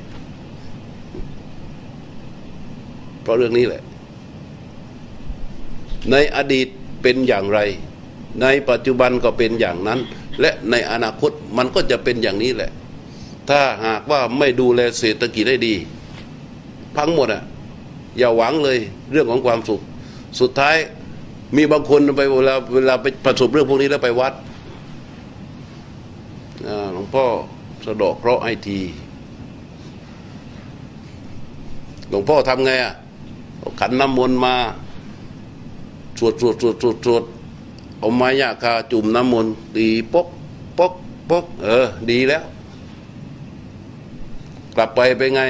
[3.23, 3.83] เพราะเรื่องนี้แหละ
[6.11, 6.67] ในอดีต
[7.03, 7.61] เป็นอย่างไร
[8.43, 10.01] ในปัจจุบันก็เป็นอย่างนั้น
[10.41, 12.71] และในอนาคตมันก็จะเป็นอย่างนี้แหละ
[13.51, 15.75] ถ้าหากว่าไม่ดูแลเศรษฐกิจได้ดี
[16.97, 17.43] พังหมดอะ
[18.19, 18.79] อย่าหวังเลย
[19.13, 19.81] เรื่องของความสุข
[20.41, 20.77] สุดท้าย
[21.57, 24.35] มีบางคนไปเวลาเวลาไปประสบเรื่องพวกนี้แล้วไปวัด
[26.93, 27.25] หลวงพ่อ
[27.85, 28.81] สะดอกเคราะห์ไอที
[32.11, 32.95] หลวงพ่อทำไงอะ
[33.81, 34.55] ขันน้ำมนต์มา
[36.19, 37.23] สวดสวดสวดสวดสวด
[37.99, 40.27] เอาไม้ยาคาจุ่มน้ำมนต์ตีปก
[40.79, 40.93] ปก
[41.31, 42.43] ปกเออ ดีแล้ว
[44.77, 45.43] กลับไปเป็นไง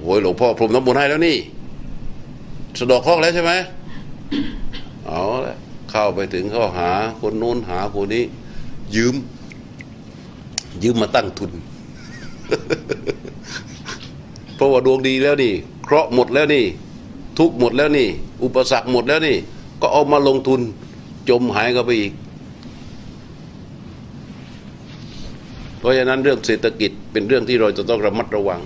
[0.00, 1.36] โอ้ยหลวงพ่อพรมน้ำมนต์ให้แล้วนี่
[2.78, 3.52] สะดอกเคราะห์แล้วใช่ไหม
[5.06, 5.56] เอาละ
[5.90, 6.90] เข้าไปถึงเขาหา
[7.20, 8.24] คนโน้นหาคนนี้
[8.94, 9.14] ยืม
[10.82, 11.50] ยืมมาตั้งทุน
[14.54, 16.64] เพราะว่าดวงดีแล้วนี่ เคราะห์หมดแล้วนี่
[17.38, 18.08] ทุกหมดแล้วนี่
[18.44, 19.36] อุปสรรคหมดแล้วนี่
[19.80, 20.60] ก็เอามาลงทุน
[21.28, 22.12] จมหายก็ไปอีก
[25.78, 28.60] เพราะฉะนั้นเรื่องเศรษฐกิจเป็นเรื่องที่เราจะต้องระมัดระวัง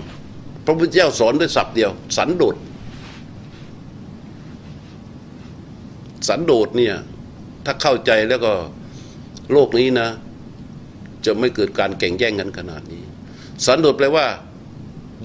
[0.65, 2.55] พระพุทธเจ้าสอนด้วยศัพท์เดียว สันโดษ
[6.27, 6.95] สันโดษเนี่ย
[7.65, 8.53] ถ้าเข้าใจแล้วก็
[9.51, 10.09] โลกนี้นะ
[11.25, 13.03] จะไม่เกิดการแข่งแย่งกันขนาดนี้
[13.65, 14.27] สันโดษแปลว่า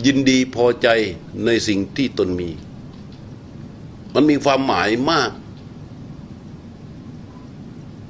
[0.06, 0.88] ยินดีพอใจ
[1.44, 2.50] ในสิ่งที่ตนมี
[4.14, 5.30] มันมีความหมายมาก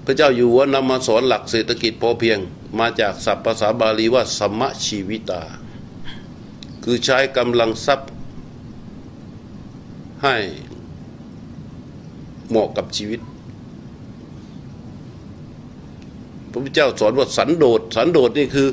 [0.04, 2.38] พระเจ้าอยู่หัวนำมาสอนหลักเศรษฐกิจพอเพียง
[2.78, 5.42] มาจากศัพท์ภาษาบาลีว่า สมะชีวิตา
[6.84, 8.10] คือใช้กำลังทรัพย์
[10.22, 10.36] ให้
[12.50, 13.20] เหมาะกับชีวิต
[16.50, 18.68] พระพุทธเจ้าสอนว่าสันโดษสันโดษนี่คือ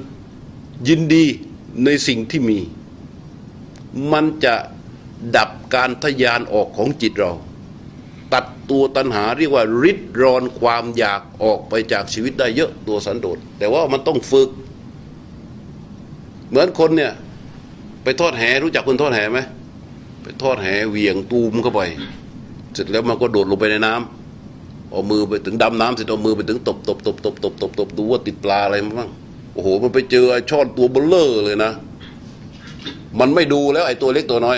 [0.88, 1.26] ยินดี
[1.86, 2.60] ในสิ่งที่มี
[4.12, 4.56] มันจะ
[5.36, 7.32] ดับการทยานออกของจิตเรา
[8.34, 14.50] ตัดตัวตัณหาเรียกว่าริดรอนความอยากออกไปจากชีวิตได้เยอะตัวสันโดษแต่ว่ามันต้องฝึก
[16.50, 17.14] เหมือนคนเนี่ย
[18.04, 19.40] ไปทอดแหรู้จักคนทอดแหไหม
[20.24, 21.82] ไปทอดแหเหวี่ยงตูมเข้าไป
[22.78, 29.10] สร็จแล้วมันก็โดดลงไปในน้ำเอามือไปถึงดำน้ำเสร็จเอามือไปถึงตบตบตบตบตบตบตบดูว่าติดปลาอะไรมาบ้าง
[29.54, 31.72] โอ้โห มันไปเจอไอ้ช่อนตัวเบลเลอร์เลยนะ
[33.20, 34.58] มันไม่ดูแล้วไอ้ตัวเล็กตัวน้อย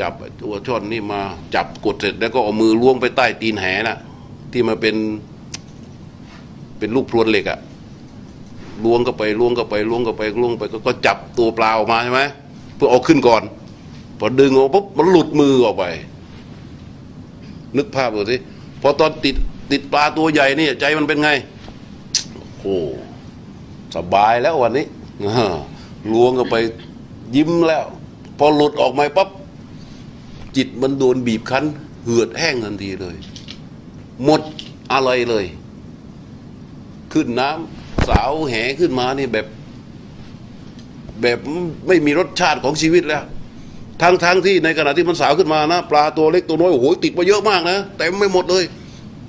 [0.00, 1.20] จับไอ้ตัวช่อนนี่มา
[1.54, 3.98] จับกดเสร็จแล้วก็เอามือล้วงไปใต้ตีนแหน่ะ
[4.52, 4.96] ที่มันเป็น
[6.78, 7.58] เป็นลูกพรวนเหล็กอะ
[8.84, 12.20] ล้วงเข้าไปล้วงเข้าไปล้วงเข้าไปล้วงไปก็ก็จับตัวปลาออกมาใช่ไหม
[12.76, 13.42] เพื่อเอาขึ้นก่อน
[14.18, 15.84] พอดึงออกปุ๊บมันหลุดมือออกไป
[17.76, 18.36] นึกภาพดูสิ
[18.82, 19.36] พอตอนติด
[19.72, 21.30] ติดปลาตัวใหญ่นี่ใจมันเป็นไง
[22.58, 22.76] โอ้
[23.96, 24.86] สบายแล้ววันนี้
[26.12, 26.56] ล้วงเข้าไป
[27.36, 27.84] ยิ้มแล้ว
[28.38, 29.28] พอหลุดออกมาปั๊บ
[30.56, 31.64] จิตมันโดนบีบคั้น
[32.04, 33.16] เหือดแห้งทันทีเลย
[34.24, 34.40] หมด
[34.92, 35.44] อะไรเลย
[37.12, 39.46] ขึ้นน้ำสาวแหขึ้นมานี่แบบ
[41.22, 41.38] แบบ
[41.86, 43.24] ไม่มีรสชาติของชีวิตแล้ว
[44.02, 48.64] ทั้งทั้งที่ในขณะที่มันสาวขึ้นมานะปลาตัวเล็กตัวน้อยโอ้โหติดมาเยอะมากนะแต่ไม่หมดเลย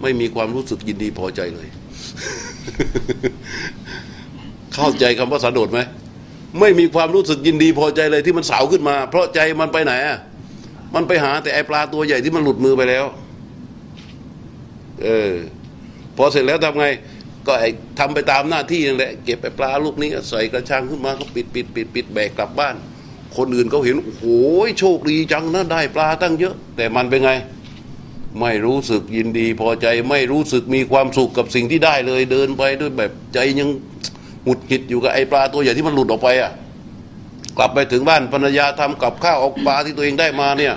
[0.02, 1.68] ไม่มีความรู้สึกยินดีพอใจเลย
[4.74, 5.80] เข้าใจคำว่าสันโดษไหม
[6.60, 10.18] ไม่มีความรู้สึกยินดีพอใจเลยที่มันสาวขึ้นมา เพราะใจมันไปไหนอะ
[10.96, 13.06] มันไปหาแต่ไอปลาตัวใหญ่ที่มันหลุดมือไปแล้ว
[15.04, 15.34] เออ
[16.18, 16.88] พอเสร็จแล้วทำไง
[17.48, 17.66] ก็ไอ
[18.00, 22.76] ทำไปตามหน้าที่นั่นแหละเก็บไอปลาลูกนี้ใส่กระชังขึ้นมาก็ปิดปิดปิดปิดแบกกลับบ้าน
[23.38, 24.24] คนอื่นเขาเห็นโอ้โห
[24.80, 27.32] โชคดีจังนะได้ปลาตั้งเยอะ แต่มันเป็นไง
[28.40, 33.70] ไม่รู้สึกยินดีพอใจไม่รู้สึกมีความสุขกับสิ่งที่ได้เลยเดินไปด้วยแบบใจยัง
[34.44, 36.52] หงุดหงิดอยู่กับไอปลาตัวใหญ่ที่มันหลุดออกไปอะ
[37.58, 40.74] กลับไปถึงบ้านภรรยาทำกับข้าวออกปลาที่ตัวเองได้มาเนี่ย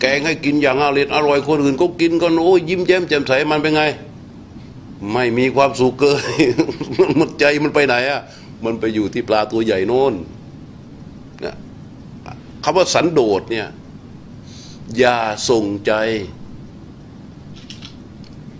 [0.00, 3.82] แกงให้กินอย่างอร่อยอร่อยคนอื่นก็กินกันโอ้ยยิ้มแย้มแจ่มใสมันเป็นไง
[5.12, 6.20] ไม่มีความสุขเกิน
[7.18, 8.20] มันใจมันไปไหนอะ
[8.64, 10.14] มันไปอยู่ที่ปลาตัวใหญ่โน่นน
[12.64, 13.68] คำว่าสันโดษเนี่ย
[14.98, 15.92] อย่าส่งใจ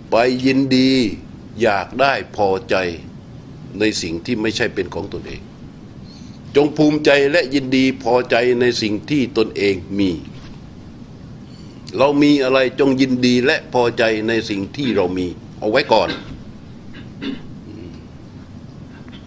[0.09, 0.91] ไปยินดี
[1.61, 2.75] อยากได้พอใจ
[3.79, 5.41] ในสิ่งที่ไม่ใช่เป็นของตนเอง
[6.55, 10.11] จงภูมิใจและยินดีพอใจในสิ่งที่ตนเองมี
[11.97, 15.27] เรามีอะไรจงยินดีและพอใจในสิ่งที่เรามี
[15.59, 16.09] เอาไว้ก่อน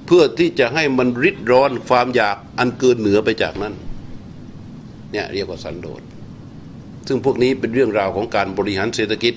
[0.06, 3.74] เพื่อที่จะให้มันริดร้อนความอยากอันเกินเหนือไปจากนั้น
[5.12, 6.02] เนี่ยเรียกว่าสันโดษ
[7.06, 9.34] ซึ่งพวกนี้เป็นเรื่องราวของการบริหารเศรษฐกิจ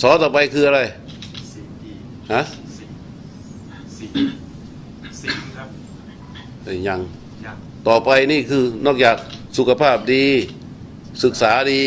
[0.00, 0.80] สอต่อไปคืออะไร
[1.54, 1.94] สิ่งที่
[2.32, 2.42] ฮะ
[2.78, 2.90] สิ่ง
[3.98, 4.10] สิ่ง
[5.20, 5.68] สิ่งครับ
[6.64, 7.00] เอ้ยยัง
[7.44, 7.56] อยาก
[7.88, 9.16] ต่อไปนี่คือนอกจาก
[9.56, 10.24] สุขภาพดี
[11.24, 11.82] ศึกษาดี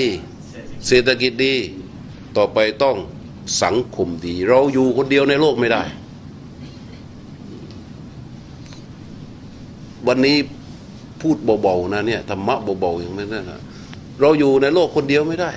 [0.52, 1.56] เศรษฐกิจเศรษฐกิจดี
[2.38, 2.98] ต่อไปต้อง
[3.64, 5.84] สังคมดี เราอยู่คนเดียวในโลกไม่ได้
[10.08, 10.38] วันนี้
[11.24, 13.60] พูดเบาๆนะเนี่ยธรรมะเบาๆอย่างนั้นนะ
[14.22, 15.52] เราอยู่ในโลกคนเดียวไม่ได้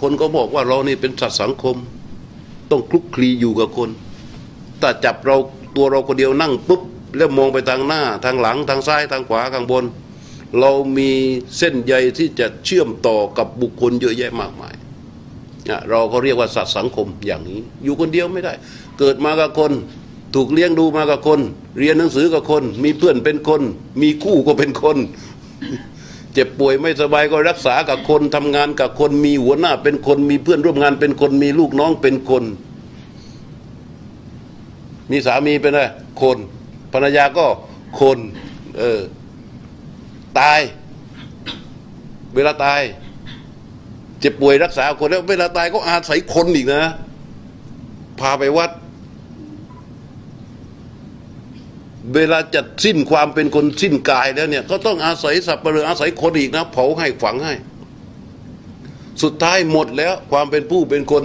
[0.00, 1.76] คนก็บอกว่าเรานี่เป็นสัตว์สังคม
[2.70, 3.90] ต้องคลุกคลีอยู่กับคน
[4.80, 5.36] ถ้าจับเรา
[5.76, 6.82] ตัวเราคนเดียวนั่งปุ๊บ
[7.16, 9.84] แล้วมองไปทางหน้า ทางหลังทางซ้ายทางขวาข้างบน
[10.60, 11.10] เรามี
[11.58, 14.74] เส้นใยที่จะเชื่อมต่อกับบุคคลเยอะแยะมากมาย
[15.70, 18.52] อะเราก็เรียกว่าสัตว์สังคมอย่างนี้ อยู่คนเดียวไม่ได้
[18.98, 19.72] เกิดมากับคน
[20.34, 21.40] ถูกเลี้ยงดูมากับคน
[21.78, 23.62] เรียนหนังสือกับคน มีเพื่อนเป็นคน
[24.02, 24.98] มีคู่ก็เป็นคน
[26.32, 32.44] เจ็บป่วยไม่สบายก็รักษากับคนทำงานกับคน มีหัวหน้าเป็นคน มีเพื่อนร่วมงานเป็นคน มีลูกน้องเป็นคน
[35.10, 35.86] มีสามีเป็นอะไร
[36.22, 36.38] คน
[36.92, 37.46] ภรรยาก็
[38.00, 38.18] คน
[38.78, 39.00] เออ
[40.38, 40.60] ตตาย
[42.34, 42.80] เวลาตาย
[44.20, 46.82] เจ็บป่วยรักษาคนแล้วเวลาตายก็อาศัยคนอีกนะ
[48.20, 48.70] พาไปวัด
[52.14, 57.54] เวลาจะสิ้นความเป็นคนสิ้นกายแล้วเนี่ย ก็ต้องอาศัยสับเปลืออาศัยคนอีกนะเผาให้ฝังให้
[59.22, 61.22] สุดท้ายหมดแล้วความเป็นผู้เป็นคน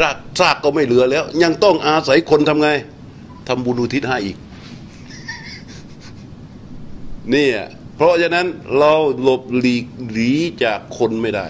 [0.00, 2.68] รากซากก็ไม่เหลือแล้ว ยังต้องอาศัยคนทำไง
[3.48, 4.36] ทำบุญอุทิศให้อีก
[7.30, 7.58] เนี่ย
[7.96, 8.46] เพราะฉะนั้น
[8.78, 10.30] เราหลบหลีกหลี
[10.64, 11.46] จากคนไม่ได้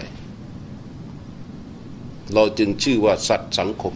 [2.33, 3.93] เราจึงชื่อว่าสัตว์สังคม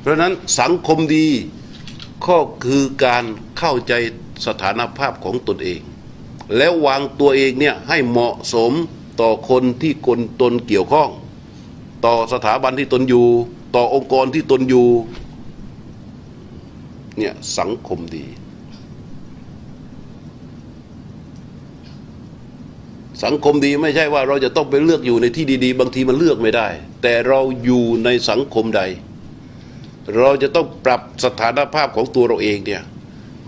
[0.00, 1.26] เพราะนั้นสังคมดี
[2.26, 3.24] ก็คือการ
[3.58, 3.92] เข้าใจ
[4.46, 5.80] สถานภาพของตนเอง
[6.56, 8.72] แล้ววางตัวเองเนี่ยให้เหมาะสม
[9.20, 11.10] ต่อคนที่คนตนเกี่ยวข้อง
[12.04, 13.26] ต่อสถาบันที่ตนอยู่
[13.74, 14.88] ต่อองค์กรที่ตนอยู่
[17.18, 18.26] เนี่ยสังคมดี
[23.24, 26.68] สังคมดีไม่ใช่ว่าเราจะต้องไปเลือกอยู่ในที่ดี ๆ บางทีมันเลือกไม่ได้
[27.02, 28.82] แต่เราอยู่ในสังคมใด
[30.16, 32.82] เราจะต้องปรับสถานภาพของตัวเราเองเนี่ย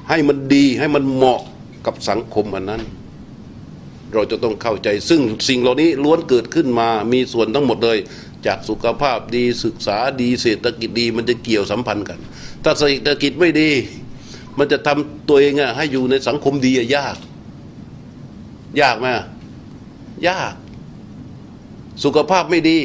[0.08, 1.40] ให้มันดีให้มันเหมาะ
[1.86, 2.82] กับสังคมอันนั้น
[4.12, 7.98] เราจะต้องเข้าใจ ซึ่งสิ่งเหล่านี้ล้วนเกิดขึ้นมามีส่วนทั้งหมดเลย
[8.46, 12.18] จากสุขภาพดีศึกษาดีเศรษฐกิจดี มันจะเกี่ยวสัมพันธ์กัน
[12.64, 13.70] ถ้าเศรษฐกิจไม่ดี
[14.58, 17.16] มันจะทำตัวเองอะให้อยู่ในสังคมดีอะยาก
[18.80, 19.06] ยากไหม
[20.28, 20.52] ยาก
[22.04, 22.78] สุขภาพไม่ดี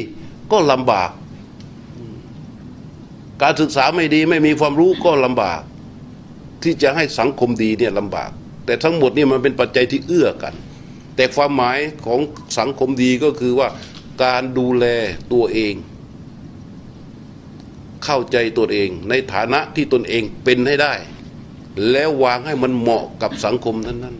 [0.52, 1.10] ก็ลำบาก
[3.42, 5.60] การศึกษาไม่ดีไม่มีความรู้ก็ลำบาก
[6.62, 8.30] ที่จะให้สังคมดีเนี่ยลำบาก
[8.66, 10.54] แต่ทั้งหมดนี่มันเป็นปัจจัยที่เอื้อกัน
[11.16, 12.20] แต่ความหมายของ
[12.58, 13.68] สังคมดีก็คือว่า
[14.24, 14.84] การดูแล
[15.32, 15.74] ตัวเอง
[18.04, 20.94] เข้าใจตัวเอง ในฐานะที่ตนเองเป็นให้ได้
[21.90, 24.16] แล้ววางให้มันเหมาะกับสังคมนั้น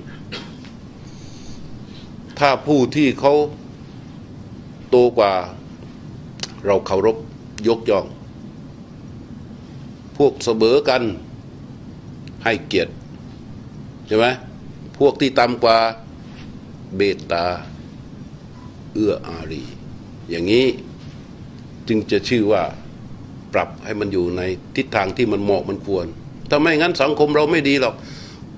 [1.57, 3.35] ๆ ถ้าผู้ที่เขา
[4.91, 5.33] โตกว่า
[6.67, 7.17] เราเคารพ
[7.69, 8.07] ยกย่อง
[10.25, 11.03] วกเสมอกัน
[12.45, 12.93] ให้เกียรติ
[14.07, 14.27] ใช่ไหม
[14.99, 15.79] พวกที่ต่ำกว่า
[16.97, 17.47] เบตตา
[18.95, 19.62] เอื้ออารี
[20.31, 20.66] อย่างนี้
[21.89, 22.62] จึงจะชื่อว่า
[23.53, 24.43] ปรับให้มันอยู่ใน
[24.77, 26.07] ทิศทางที่มันเหมาะมันควร
[26.51, 27.95] ถ้าไม่งั้นสังคมเราไม่ดีหรอก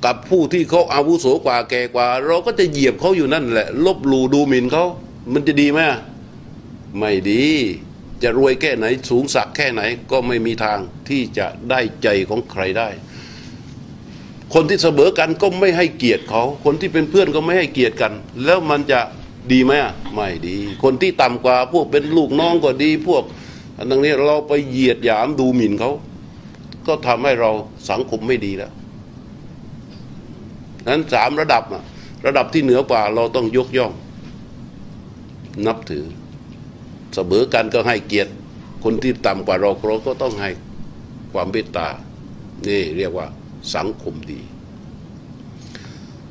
[0.04, 4.84] กับผู้ที่เขาอาวุโสกว่าแก่กว่า เราก็จะเหยียบเขาอยู่นั่นแหละ ลบหลู่ดูหมิ่นเขา
[5.32, 5.80] มันจะดีไหม
[6.98, 7.44] ไม่ดี
[8.22, 12.88] จะรวยแค่ไหนสูงสักแค่ไหนก็ไม่มีทางที่จะได้ใจของใครได้
[14.54, 18.12] คนที่เสมอกันก็ไม่ให้เกียรติเขา คนที่เป็นเพื่อนก็ไม่ให้เกียรติกัน
[18.44, 19.00] แล้วมันจะ
[19.52, 23.24] ดีไหมอะไม่ดี คนที่ต่ำกว่าพวกเป็นลูกน้องก็ดี พวก
[23.76, 25.92] อันนี้เราไปเหยียดหยามดูหมิ่นเขา
[26.86, 27.50] ก็ทำให้เรา
[27.90, 28.72] สังคมไม่ดีแล้ว
[30.88, 31.82] นั้นสามระดับอะ
[32.26, 33.92] ระดับที่เหนือกว่าเราต้องยกย่อง
[35.66, 36.04] นับถือ
[37.14, 38.30] เสมอกันก็ให้เกียรติ
[38.84, 40.50] คนที่ต่ำกว่าเราเราก็ต้องให้
[41.32, 41.88] ความเมตตา
[42.68, 43.26] นี่เรียกว่า
[43.74, 44.40] สังคมดี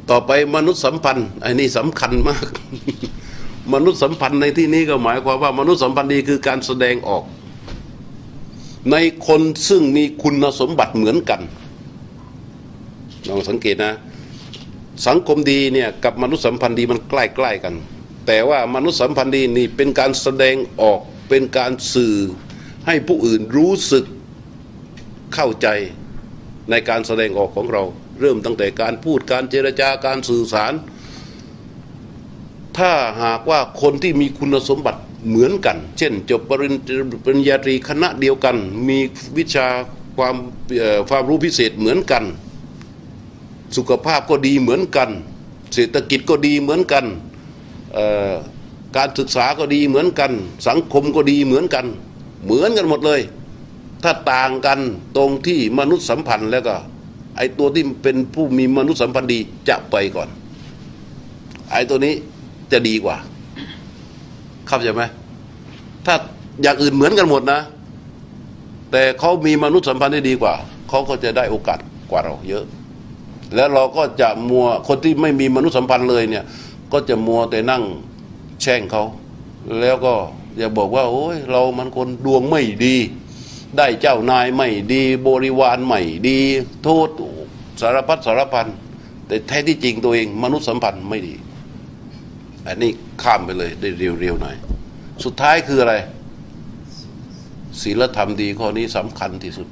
[0.09, 2.45] ต่อไปมนุษยสัมพันธ์อันนี้สำคัญมาก
[3.73, 7.23] มนุษยสัมพันธ์ในที่นี้ก็หมายความว่ามนุษยสัมพันธ์ดีคือการแสดงออก
[8.91, 8.95] ใน
[9.27, 11.41] คนซึ่งมีคุณสมบัติเหมือนกัน
[13.29, 13.93] ลองสังเกตนะ
[15.07, 17.13] สังคมดีเนี่ยกับมนุษยสัมพันธ์ดีมันใก
[17.43, 17.73] ล้ๆกัน
[18.28, 20.99] แต่ว่ามนุษยสัมพันธ์ดีนี่เป็นการแสดงออก
[21.30, 22.17] เป็นการสื่อ
[22.88, 24.05] ให้ผู้อื่นรู้สึก
[25.34, 25.67] เข้าใจ
[26.69, 27.84] ในการแสดงออกของเรา
[28.19, 30.74] เริ่มตั้งแต่การพูดการเจรจาการสื่อสาร
[32.78, 32.91] ถ้า
[33.24, 36.76] หากว่าคนที่มีคุณสมบัติเหมือนกัน เช่น จบปริญ
[37.24, 38.55] ปริญญาตรีคณะเดียวกัน
[38.88, 38.99] มี
[39.38, 39.67] วิชา
[40.17, 40.36] ความ
[41.09, 42.24] ความรู้พิเศษเหมือนกัน
[43.78, 45.09] สุขภาพก็ดีเหมือนกัน
[45.74, 47.05] เศรษฐกิจก็ดีเหมือนกัน
[48.97, 50.31] การศึกษาก็ดีเหมือนกัน
[50.67, 51.85] สังคมก็ดีเหมือนกัน
[52.43, 53.21] เหมือนกันหมดเลย
[54.03, 54.79] ถ้าต่างกัน
[55.17, 56.75] ตรงที่มนุษยสัมพันธ์แล้วก็
[57.37, 59.39] ไอ้ตัวที่เป็นผู้มีมนุษยสัมพันธ์ดี
[59.69, 60.29] จะไปก่อน
[61.71, 62.13] ไอ้ตัวนี้
[62.71, 63.17] จะดีกว่า
[64.67, 65.03] เข้าใจไหม
[66.05, 66.15] ถ้า
[66.61, 67.59] อย่างอื่นเหมือนกันหมดนะ
[68.91, 70.53] แต่เขามีมนุษยสัมพันธ์ที่ดีกว่า
[70.89, 71.79] เขาก็จะได้โอกาส
[72.11, 72.65] กว่าเราเยอะ
[73.55, 76.43] แล้วเราก็จะมัวคนที่ไม่มีมนุษยสัมพันธ์เลยเนี่ย
[76.93, 77.83] ก็จะมัวแต่นั่ง
[78.61, 79.03] แช่งเขา
[79.79, 80.13] แล้วก็
[80.57, 82.95] อย่าบอกว่า โอ้ยเรามันคนดวงไม่ดี
[83.77, 86.39] ได้เจ้านายไม่ดี บริวารไม่ดี
[86.83, 87.09] โทษ
[87.81, 88.67] สารพัดสารพัน
[89.27, 91.35] แต่แท้ที่จริงตัวเองมนุษยสัมพันธ์ไม่ดี
[92.67, 92.91] อันนี้
[93.23, 93.89] ข้ามไปเลยได้
[94.21, 94.55] เร็วๆหน่อย
[95.23, 95.95] สุดท้ายคืออะไร
[97.81, 99.67] ศีลธรรมดีข้อนี้สำคัญที่สุด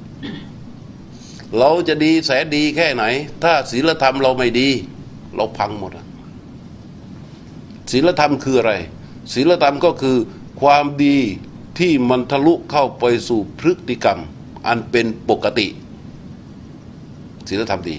[1.58, 3.04] เราจะดีแสนดีแค่ไหน
[3.42, 4.68] ถ้าศีลธรรมเราไม่ดี
[5.36, 6.01] เราพังหมดอะ
[7.90, 8.72] ศีลธรรมคืออะไร
[9.32, 10.16] ศีลธรรมก็คือ
[10.60, 11.16] ความดี
[11.78, 14.18] ที่มันทะลุเข้าไปสู่พฤติกรรม
[14.66, 15.66] อันเป็นปกติ
[17.48, 17.96] ศีลธรรมดี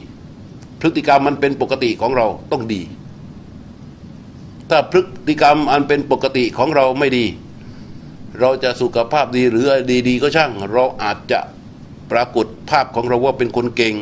[0.79, 2.81] พฤติกรรมมันเป็นปกติของเราต้องดี
[4.69, 7.25] ถ้าพฤติกรรมอันเป็นปกติของเราไม่ดี
[8.39, 9.67] เราจะสุขภาพดีหรือ
[10.07, 11.39] ดีๆก็ช่าง เราอาจจะ
[12.11, 13.95] ปรากฏภาพของเราว่าเป็นคนเก่ง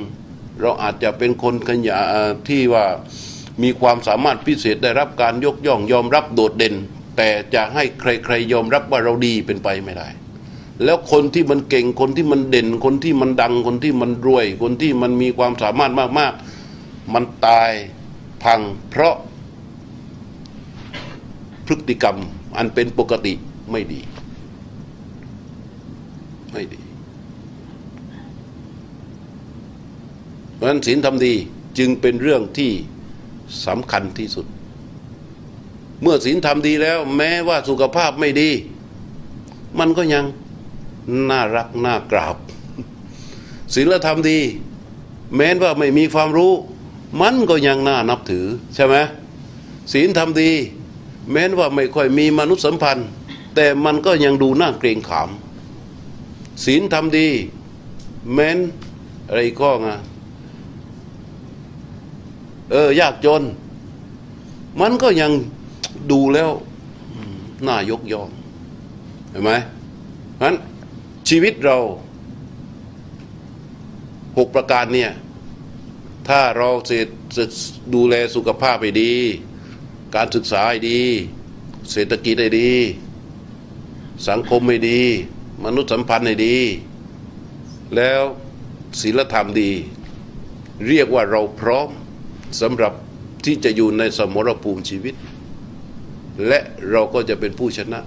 [0.62, 2.00] เราอาจจะเป็นคนขยะ
[2.48, 2.86] ที่ว่า
[3.64, 6.76] มีความสามารถพิเศษได้รับการยกย่องยอมรับโดดเด่น
[7.18, 10.08] แต่จะให้ใครๆยอมรับว่าเราดีเป็นไปไม่ได้
[10.84, 17.72] แล้วคนที่มันเก่งคนที่มันเด่น คนที่มันดัง คนที่มันรวย คนที่มันมีความสามารถมากๆ มันตาย
[18.44, 18.60] พัง
[18.90, 19.16] เพราะ
[21.66, 22.18] พฤติกรรม
[22.58, 23.34] อันเป็นปกติ
[23.72, 24.02] ไม่ดี
[26.54, 26.82] ไม่ดี
[30.54, 31.34] เพราะฉะนั้นศีลทำดี
[31.78, 32.72] จึงเป็นเรื่องที่
[33.66, 34.46] สำคัญที่สุด
[36.02, 38.50] เมื่อศีลทำดีแล้ว แม้ว่าสุขภาพไม่ดี
[39.80, 40.26] มันก็ยัง
[41.30, 42.36] น่ารักน่ากราบ
[43.74, 44.40] ศีลธรรมดี
[45.36, 46.54] แม้ว่าไม่มีความรู้
[47.22, 48.46] มันก็ยังน่านับถือ
[48.76, 48.96] ใช่ไหม
[49.94, 50.52] ศีลทำดี
[51.32, 53.08] แม้ว่าไม่ค่อยมีมนุษยสัมพันธ์
[53.56, 55.30] แต่มันก็ยังดูน่าเกรงขาม
[56.66, 57.28] ศีลทำดี
[58.34, 58.58] แม้น
[59.28, 59.88] อะไรก็ไง
[62.72, 63.44] เออ ยากจน
[64.82, 65.32] มันก็ยัง
[66.12, 66.52] ดูแล้ว
[67.68, 68.30] น่ายกย่อง
[69.32, 69.52] เห็นไหม
[70.42, 70.56] นั้น
[71.30, 71.78] ชีวิตเรา
[74.38, 75.12] หกประการเนี่ย
[76.28, 77.08] ถ้าเราเสร็จ
[77.94, 79.14] ดูแลสุขภาพให้ดี
[80.16, 81.02] การศึกษาให้ดี
[81.92, 82.72] เศรษฐกิจให้ดี
[84.30, 85.02] สังคมให้ดี
[85.66, 86.58] มนุษยสัมพันธ์ให้ดี
[87.96, 88.22] แล้ว
[89.02, 89.72] ศีลธรรมดี
[90.88, 91.90] เรียกว่าเราพร้อม
[92.62, 92.94] สำหรับ
[93.46, 95.16] ที่จะอยู่ในสมรภูมิชีวิต
[96.48, 96.60] และ
[96.92, 98.00] เราก็จะเป็นผู้ชนะ